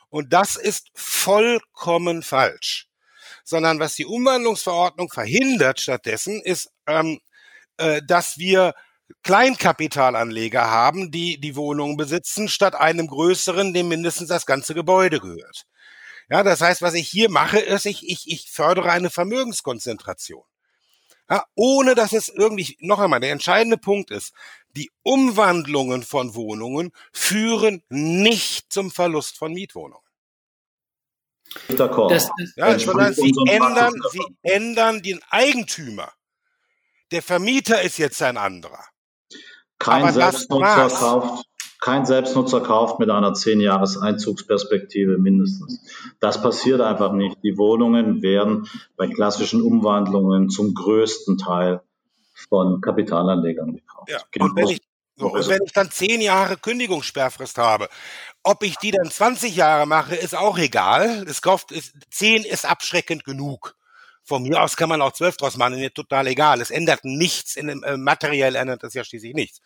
Und 0.08 0.32
das 0.32 0.56
ist 0.56 0.88
vollkommen 0.94 2.22
falsch 2.22 2.88
sondern 3.46 3.78
was 3.78 3.94
die 3.94 4.04
Umwandlungsverordnung 4.04 5.08
verhindert 5.08 5.80
stattdessen 5.80 6.42
ist, 6.42 6.68
ähm, 6.86 7.20
äh, 7.78 8.02
dass 8.06 8.38
wir 8.38 8.74
Kleinkapitalanleger 9.22 10.68
haben, 10.68 11.12
die 11.12 11.40
die 11.40 11.54
Wohnungen 11.54 11.96
besitzen, 11.96 12.48
statt 12.48 12.74
einem 12.74 13.06
größeren, 13.06 13.72
dem 13.72 13.88
mindestens 13.88 14.28
das 14.28 14.46
ganze 14.46 14.74
Gebäude 14.74 15.20
gehört. 15.20 15.64
Ja, 16.28 16.42
das 16.42 16.60
heißt, 16.60 16.82
was 16.82 16.94
ich 16.94 17.08
hier 17.08 17.30
mache, 17.30 17.60
ist, 17.60 17.86
ich, 17.86 18.08
ich, 18.08 18.24
ich 18.26 18.50
fördere 18.50 18.90
eine 18.90 19.10
Vermögenskonzentration. 19.10 20.42
Ja, 21.30 21.44
ohne 21.54 21.94
dass 21.94 22.12
es 22.12 22.28
irgendwie, 22.28 22.76
noch 22.80 22.98
einmal, 22.98 23.20
der 23.20 23.30
entscheidende 23.30 23.78
Punkt 23.78 24.10
ist, 24.10 24.32
die 24.76 24.90
Umwandlungen 25.02 26.02
von 26.02 26.34
Wohnungen 26.34 26.90
führen 27.12 27.82
nicht 27.88 28.72
zum 28.72 28.90
Verlust 28.90 29.38
von 29.38 29.52
Mietwohnungen. 29.52 30.05
Das, 31.68 32.30
ja, 32.56 32.78
sondern 32.78 33.14
sie 33.14 33.34
ändern, 33.48 33.94
sie 34.10 34.24
ändern 34.42 35.02
den 35.02 35.20
Eigentümer. 35.30 36.12
Der 37.12 37.22
Vermieter 37.22 37.82
ist 37.82 37.98
jetzt 37.98 38.20
ein 38.22 38.36
anderer. 38.36 38.84
Kein 39.78 40.12
Selbstnutzer 40.12 40.88
kauft, 40.88 41.46
kein 41.80 42.06
Selbstnutzer 42.06 42.60
kauft 42.60 42.98
mit 42.98 43.10
einer 43.10 43.34
10 43.34 43.60
Jahres 43.60 43.96
Einzugsperspektive 43.96 45.18
mindestens. 45.18 45.80
Das 46.20 46.42
passiert 46.42 46.80
einfach 46.80 47.12
nicht. 47.12 47.36
Die 47.42 47.56
Wohnungen 47.58 48.22
werden 48.22 48.68
bei 48.96 49.06
klassischen 49.06 49.62
Umwandlungen 49.62 50.48
zum 50.48 50.74
größten 50.74 51.38
Teil 51.38 51.82
von 52.48 52.80
Kapitalanlegern 52.80 53.76
gekauft. 53.76 54.10
Ja, 54.10 54.20
und 54.42 54.56
wenn 54.56 54.68
ich, 54.68 54.80
so, 55.16 55.28
und 55.28 55.48
wenn 55.48 55.62
ich 55.64 55.72
dann 55.72 55.90
zehn 55.90 56.20
Jahre 56.20 56.56
Kündigungssperrfrist 56.56 57.58
habe 57.58 57.88
ob 58.46 58.62
ich 58.62 58.76
die 58.76 58.92
dann 58.92 59.10
20 59.10 59.56
Jahre 59.56 59.86
mache, 59.86 60.14
ist 60.14 60.36
auch 60.36 60.56
egal. 60.56 61.24
Es 61.28 61.42
kauft, 61.42 61.72
ist, 61.72 61.94
10 62.12 62.44
ist 62.44 62.64
abschreckend 62.64 63.24
genug. 63.24 63.76
Von 64.22 64.44
mir 64.44 64.62
aus 64.62 64.76
kann 64.76 64.88
man 64.88 65.02
auch 65.02 65.12
12 65.12 65.36
draus 65.36 65.56
machen, 65.56 65.78
ist 65.78 65.96
total 65.96 66.28
egal. 66.28 66.60
Es 66.60 66.70
ändert 66.70 67.04
nichts, 67.04 67.56
in 67.56 67.82
äh, 67.82 67.96
materiell 67.96 68.54
ändert 68.54 68.84
das 68.84 68.94
ja 68.94 69.02
schließlich 69.02 69.34
nichts. 69.34 69.60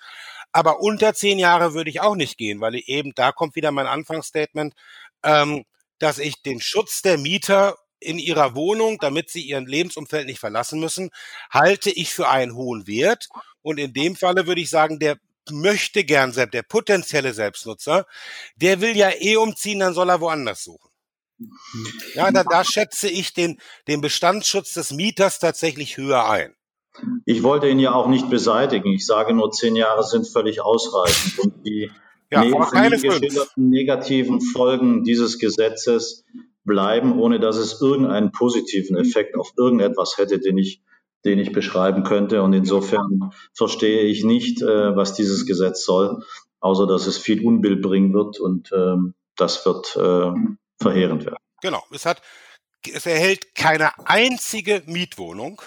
Aber 0.53 0.81
unter 0.81 1.13
10 1.13 1.39
Jahre 1.39 1.75
würde 1.75 1.91
ich 1.91 2.01
auch 2.01 2.17
nicht 2.17 2.39
gehen, 2.39 2.61
weil 2.63 2.75
eben 2.87 3.13
da 3.15 3.33
kommt 3.33 3.55
wieder 3.55 3.71
mein 3.71 3.87
Anfangsstatement, 3.87 4.75
ähm, 5.23 5.65
dass 5.99 6.19
ich 6.19 6.43
den 6.43 6.61
Schutz 6.61 7.03
der 7.03 7.19
Mieter 7.19 7.77
in 8.01 8.19
ihrer 8.19 8.55
Wohnung, 8.55 8.97
damit 8.99 9.29
sie 9.29 9.43
ihren 9.43 9.67
Lebensumfeld 9.67 10.27
nicht 10.27 10.41
verlassen 10.41 10.81
müssen, 10.81 11.11
halte 11.51 11.91
ich 11.91 12.15
für 12.15 12.29
einen 12.31 12.55
hohen 12.55 12.87
Wert. 12.87 13.29
Und 13.61 13.79
in 13.79 13.93
dem 13.93 14.17
Falle 14.17 14.47
würde 14.47 14.63
ich 14.63 14.71
sagen, 14.71 14.99
der 14.99 15.19
möchte 15.53 16.05
gern 16.05 16.33
selbst, 16.33 16.55
der 16.55 16.63
potenzielle 16.63 17.33
Selbstnutzer, 17.33 18.07
der 18.57 18.81
will 18.81 18.97
ja 18.97 19.11
eh 19.19 19.37
umziehen, 19.37 19.81
dann 19.81 19.95
soll 19.95 20.11
er 20.11 20.21
woanders 20.21 20.65
suchen. 20.65 20.91
Ja, 22.15 22.31
da, 22.31 22.45
da 22.45 22.65
schätze 22.65 23.09
ich 23.09 23.33
den, 23.33 23.59
den 23.89 24.01
Bestandsschutz 24.01 24.75
des 24.75 24.93
Mieters 24.93 25.39
tatsächlich 25.39 25.97
höher 25.97 26.29
ein. 26.29 26.55
Ich 27.25 27.43
wollte 27.43 27.69
ihn 27.69 27.79
ja 27.79 27.93
auch 27.93 28.09
nicht 28.09 28.29
beseitigen. 28.29 28.93
Ich 28.93 29.07
sage 29.07 29.33
nur, 29.33 29.51
zehn 29.51 29.77
Jahre 29.77 30.05
sind 30.05 30.29
völlig 30.29 30.61
ausreichend. 30.61 31.39
Und 31.39 31.67
die 31.67 31.91
ja, 32.31 32.45
geschilderten 32.45 33.71
negativen 33.71 34.41
Folgen 34.41 35.03
dieses 35.05 35.39
Gesetzes 35.39 36.25
bleiben, 36.65 37.19
ohne 37.19 37.41
dass 37.41 37.57
es 37.57 37.81
irgendeinen 37.81 38.33
positiven 38.33 38.97
Effekt 38.97 39.37
auf 39.37 39.53
irgendetwas 39.57 40.19
hätte, 40.19 40.39
den 40.39 40.59
ich 40.59 40.83
den 41.25 41.39
ich 41.39 41.53
beschreiben 41.53 42.05
könnte. 42.05 42.43
Und 42.43 42.53
insofern 42.53 43.33
verstehe 43.55 44.03
ich 44.03 44.25
nicht, 44.25 44.63
äh, 44.63 44.97
was 44.97 45.15
dieses 45.15 45.47
Gesetz 45.47 45.85
soll, 45.85 46.23
außer 46.61 46.87
dass 46.87 47.07
es 47.07 47.19
viel 47.19 47.45
Unbill 47.45 47.77
bringen 47.77 48.13
wird 48.13 48.41
und 48.41 48.71
ähm, 48.73 49.15
das 49.37 49.65
wird 49.65 49.97
äh, 49.97 50.33
verheerend 50.81 51.25
werden. 51.25 51.37
Genau. 51.63 51.83
Es 51.93 52.07
hat, 52.07 52.23
es 52.93 53.07
erhält 53.07 53.55
keine 53.55 53.93
einzige 54.07 54.83
Mietwohnung. 54.87 55.63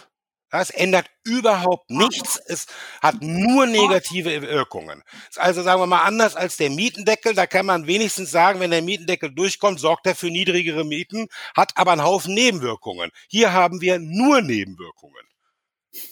Es 0.55 0.69
ändert 0.69 1.09
überhaupt 1.23 1.89
nichts. 1.89 2.39
Es 2.45 2.67
hat 3.01 3.15
nur 3.21 3.65
negative 3.65 4.43
Wirkungen. 4.43 5.01
Also 5.35 5.63
sagen 5.63 5.81
wir 5.81 5.87
mal 5.87 6.03
anders 6.03 6.35
als 6.35 6.57
der 6.57 6.69
Mietendeckel. 6.69 7.33
Da 7.33 7.47
kann 7.47 7.65
man 7.65 7.87
wenigstens 7.87 8.29
sagen, 8.29 8.59
wenn 8.59 8.69
der 8.69 8.83
Mietendeckel 8.83 9.33
durchkommt, 9.33 9.79
sorgt 9.79 10.05
er 10.05 10.13
für 10.13 10.29
niedrigere 10.29 10.83
Mieten, 10.83 11.27
hat 11.57 11.71
aber 11.75 11.93
einen 11.93 12.03
Haufen 12.03 12.35
Nebenwirkungen. 12.35 13.09
Hier 13.29 13.51
haben 13.51 13.81
wir 13.81 13.97
nur 13.97 14.41
Nebenwirkungen. 14.41 15.25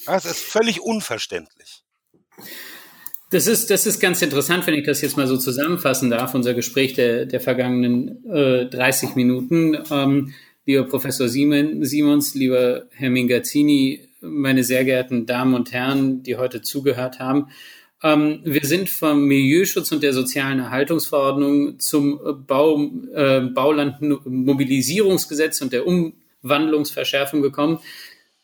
Das 0.05 0.25
ist 0.25 0.39
völlig 0.39 0.81
unverständlich. 0.81 1.83
Das 3.31 3.47
ist, 3.47 3.69
das 3.69 3.85
ist 3.85 4.01
ganz 4.01 4.21
interessant, 4.21 4.67
wenn 4.67 4.73
ich 4.73 4.85
das 4.85 4.99
jetzt 5.01 5.15
mal 5.15 5.25
so 5.25 5.37
zusammenfassen 5.37 6.09
darf, 6.09 6.35
unser 6.35 6.53
Gespräch 6.53 6.95
der, 6.95 7.25
der 7.25 7.39
vergangenen 7.39 8.25
äh, 8.29 8.65
30 8.65 9.15
Minuten. 9.15 9.77
Ähm, 9.89 10.33
lieber 10.65 10.83
Professor 10.83 11.29
Simon, 11.29 11.85
Simons, 11.85 12.35
lieber 12.35 12.87
Herr 12.91 13.09
Mingazzini, 13.09 14.09
meine 14.19 14.65
sehr 14.65 14.83
geehrten 14.83 15.25
Damen 15.25 15.53
und 15.53 15.71
Herren, 15.71 16.23
die 16.23 16.35
heute 16.35 16.61
zugehört 16.61 17.19
haben. 17.19 17.47
Ähm, 18.03 18.41
wir 18.43 18.65
sind 18.65 18.89
vom 18.89 19.23
Milieuschutz 19.23 19.93
und 19.93 20.03
der 20.03 20.11
sozialen 20.11 20.59
Erhaltungsverordnung 20.59 21.79
zum 21.79 22.19
Bau, 22.45 22.81
äh, 23.13 23.39
Baulandmobilisierungsgesetz 23.41 25.61
und 25.61 25.71
der 25.71 25.85
Umwandlungsverschärfung 25.87 27.41
gekommen 27.41 27.79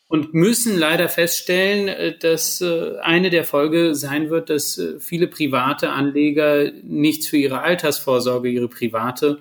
und 0.08 0.32
müssen 0.32 0.76
leider 0.76 1.08
feststellen, 1.08 1.88
äh, 1.88 2.18
dass 2.18 2.60
äh, 2.60 2.96
eine 3.02 3.30
der 3.30 3.44
Folge 3.44 3.94
sein 3.94 4.30
wird, 4.30 4.50
dass 4.50 4.78
äh, 4.78 4.98
viele 4.98 5.28
private 5.28 5.90
Anleger 5.90 6.72
nichts 6.82 7.28
für 7.28 7.36
ihre 7.36 7.60
Altersvorsorge, 7.60 8.48
ihre 8.48 8.68
private 8.68 9.38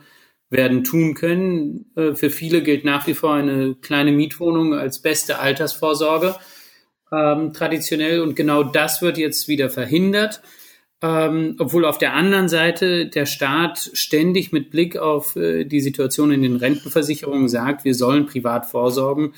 werden 0.50 0.86
tun 0.86 1.14
können. 1.14 1.92
Für 1.94 2.30
viele 2.30 2.64
gilt 2.64 2.86
nach 2.86 3.06
wie 3.06 3.14
vor 3.14 3.34
eine 3.34 3.76
kleine 3.82 4.14
Mietwohnung 4.14 4.74
als 4.74 5.02
beste 5.02 5.40
Altersvorsorge 5.40 6.38
ähm, 7.12 7.52
traditionell 7.52 8.22
und 8.22 8.38
genau 8.38 8.64
das 8.64 9.02
wird 9.02 9.18
jetzt 9.18 9.50
wieder 9.50 9.70
verhindert. 9.70 10.42
Ähm, 11.02 11.58
obwohl 11.60 11.86
auf 11.86 11.98
der 11.98 12.14
anderen 12.14 12.48
Seite 12.48 13.08
der 13.08 13.26
Staat 13.26 13.92
ständig 13.94 14.54
mit 14.54 14.72
Blick 14.72 14.98
auf 14.98 15.36
äh, 15.36 15.66
die 15.66 15.82
Situation 15.82 16.32
in 16.32 16.42
den 16.42 16.56
Rentenversicherungen 16.56 17.50
sagt, 17.50 17.84
wir 17.84 17.94
sollen 17.94 18.26
privat 18.26 18.66
vorsorgen 18.66 19.34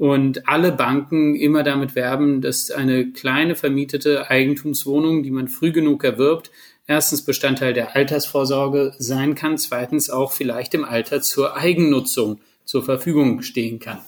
und 0.00 0.48
alle 0.48 0.72
Banken 0.72 1.34
immer 1.34 1.62
damit 1.62 1.94
werben, 1.94 2.40
dass 2.40 2.70
eine 2.70 3.12
kleine 3.12 3.54
vermietete 3.54 4.30
Eigentumswohnung, 4.30 5.22
die 5.22 5.30
man 5.30 5.46
früh 5.46 5.72
genug 5.72 6.04
erwirbt, 6.04 6.50
erstens 6.86 7.22
Bestandteil 7.22 7.74
der 7.74 7.94
Altersvorsorge 7.94 8.94
sein 8.96 9.34
kann, 9.34 9.58
zweitens 9.58 10.08
auch 10.08 10.32
vielleicht 10.32 10.72
im 10.72 10.86
Alter 10.86 11.20
zur 11.20 11.54
Eigennutzung 11.54 12.40
zur 12.64 12.82
Verfügung 12.82 13.42
stehen 13.42 13.78
kann. 13.78 13.98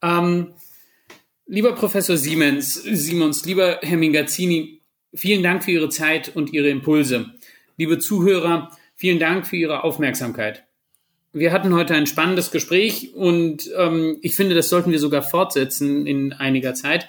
Ähm, 0.00 0.54
lieber 1.46 1.74
Professor 1.74 2.16
Siemens, 2.16 2.72
Simons, 2.72 3.44
lieber 3.44 3.80
Herr 3.82 3.98
Mingazzini, 3.98 4.80
vielen 5.12 5.42
Dank 5.42 5.62
für 5.62 5.72
Ihre 5.72 5.90
Zeit 5.90 6.34
und 6.34 6.54
Ihre 6.54 6.70
Impulse. 6.70 7.26
Liebe 7.76 7.98
Zuhörer, 7.98 8.70
vielen 8.96 9.18
Dank 9.18 9.46
für 9.46 9.56
Ihre 9.56 9.84
Aufmerksamkeit 9.84 10.64
wir 11.32 11.52
hatten 11.52 11.74
heute 11.74 11.94
ein 11.94 12.06
spannendes 12.06 12.50
Gespräch 12.50 13.14
und 13.14 13.70
ähm, 13.76 14.18
ich 14.20 14.36
finde, 14.36 14.54
das 14.54 14.68
sollten 14.68 14.90
wir 14.90 14.98
sogar 14.98 15.22
fortsetzen 15.22 16.06
in 16.06 16.32
einiger 16.32 16.74
Zeit. 16.74 17.08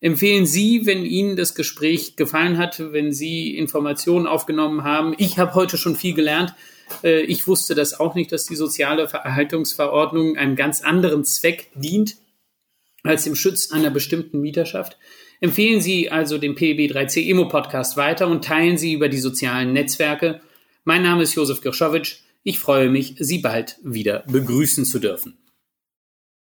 Empfehlen 0.00 0.46
Sie, 0.46 0.86
wenn 0.86 1.04
Ihnen 1.04 1.36
das 1.36 1.54
Gespräch 1.54 2.16
gefallen 2.16 2.58
hat, 2.58 2.92
wenn 2.92 3.12
Sie 3.12 3.56
Informationen 3.56 4.26
aufgenommen 4.26 4.84
haben. 4.84 5.14
Ich 5.18 5.38
habe 5.38 5.54
heute 5.54 5.78
schon 5.78 5.96
viel 5.96 6.14
gelernt. 6.14 6.54
Äh, 7.02 7.22
ich 7.22 7.48
wusste 7.48 7.74
das 7.74 7.98
auch 7.98 8.14
nicht, 8.14 8.30
dass 8.30 8.44
die 8.44 8.56
soziale 8.56 9.02
Erhaltungsverordnung 9.04 10.36
einem 10.36 10.54
ganz 10.54 10.82
anderen 10.82 11.24
Zweck 11.24 11.70
dient 11.74 12.16
als 13.02 13.24
dem 13.24 13.34
Schutz 13.34 13.72
einer 13.72 13.90
bestimmten 13.90 14.40
Mieterschaft. 14.40 14.96
Empfehlen 15.40 15.80
Sie 15.80 16.10
also 16.10 16.38
den 16.38 16.54
PB3C 16.54 17.22
Immo 17.26 17.48
Podcast 17.48 17.96
weiter 17.96 18.28
und 18.28 18.44
teilen 18.44 18.78
Sie 18.78 18.92
über 18.92 19.08
die 19.08 19.18
sozialen 19.18 19.72
Netzwerke. 19.72 20.40
Mein 20.84 21.02
Name 21.02 21.22
ist 21.22 21.34
Josef 21.34 21.60
Girschowitsch. 21.60 22.25
Ich 22.48 22.60
freue 22.60 22.88
mich, 22.90 23.16
Sie 23.18 23.38
bald 23.38 23.76
wieder 23.82 24.22
begrüßen 24.28 24.84
zu 24.84 25.00
dürfen. 25.00 25.36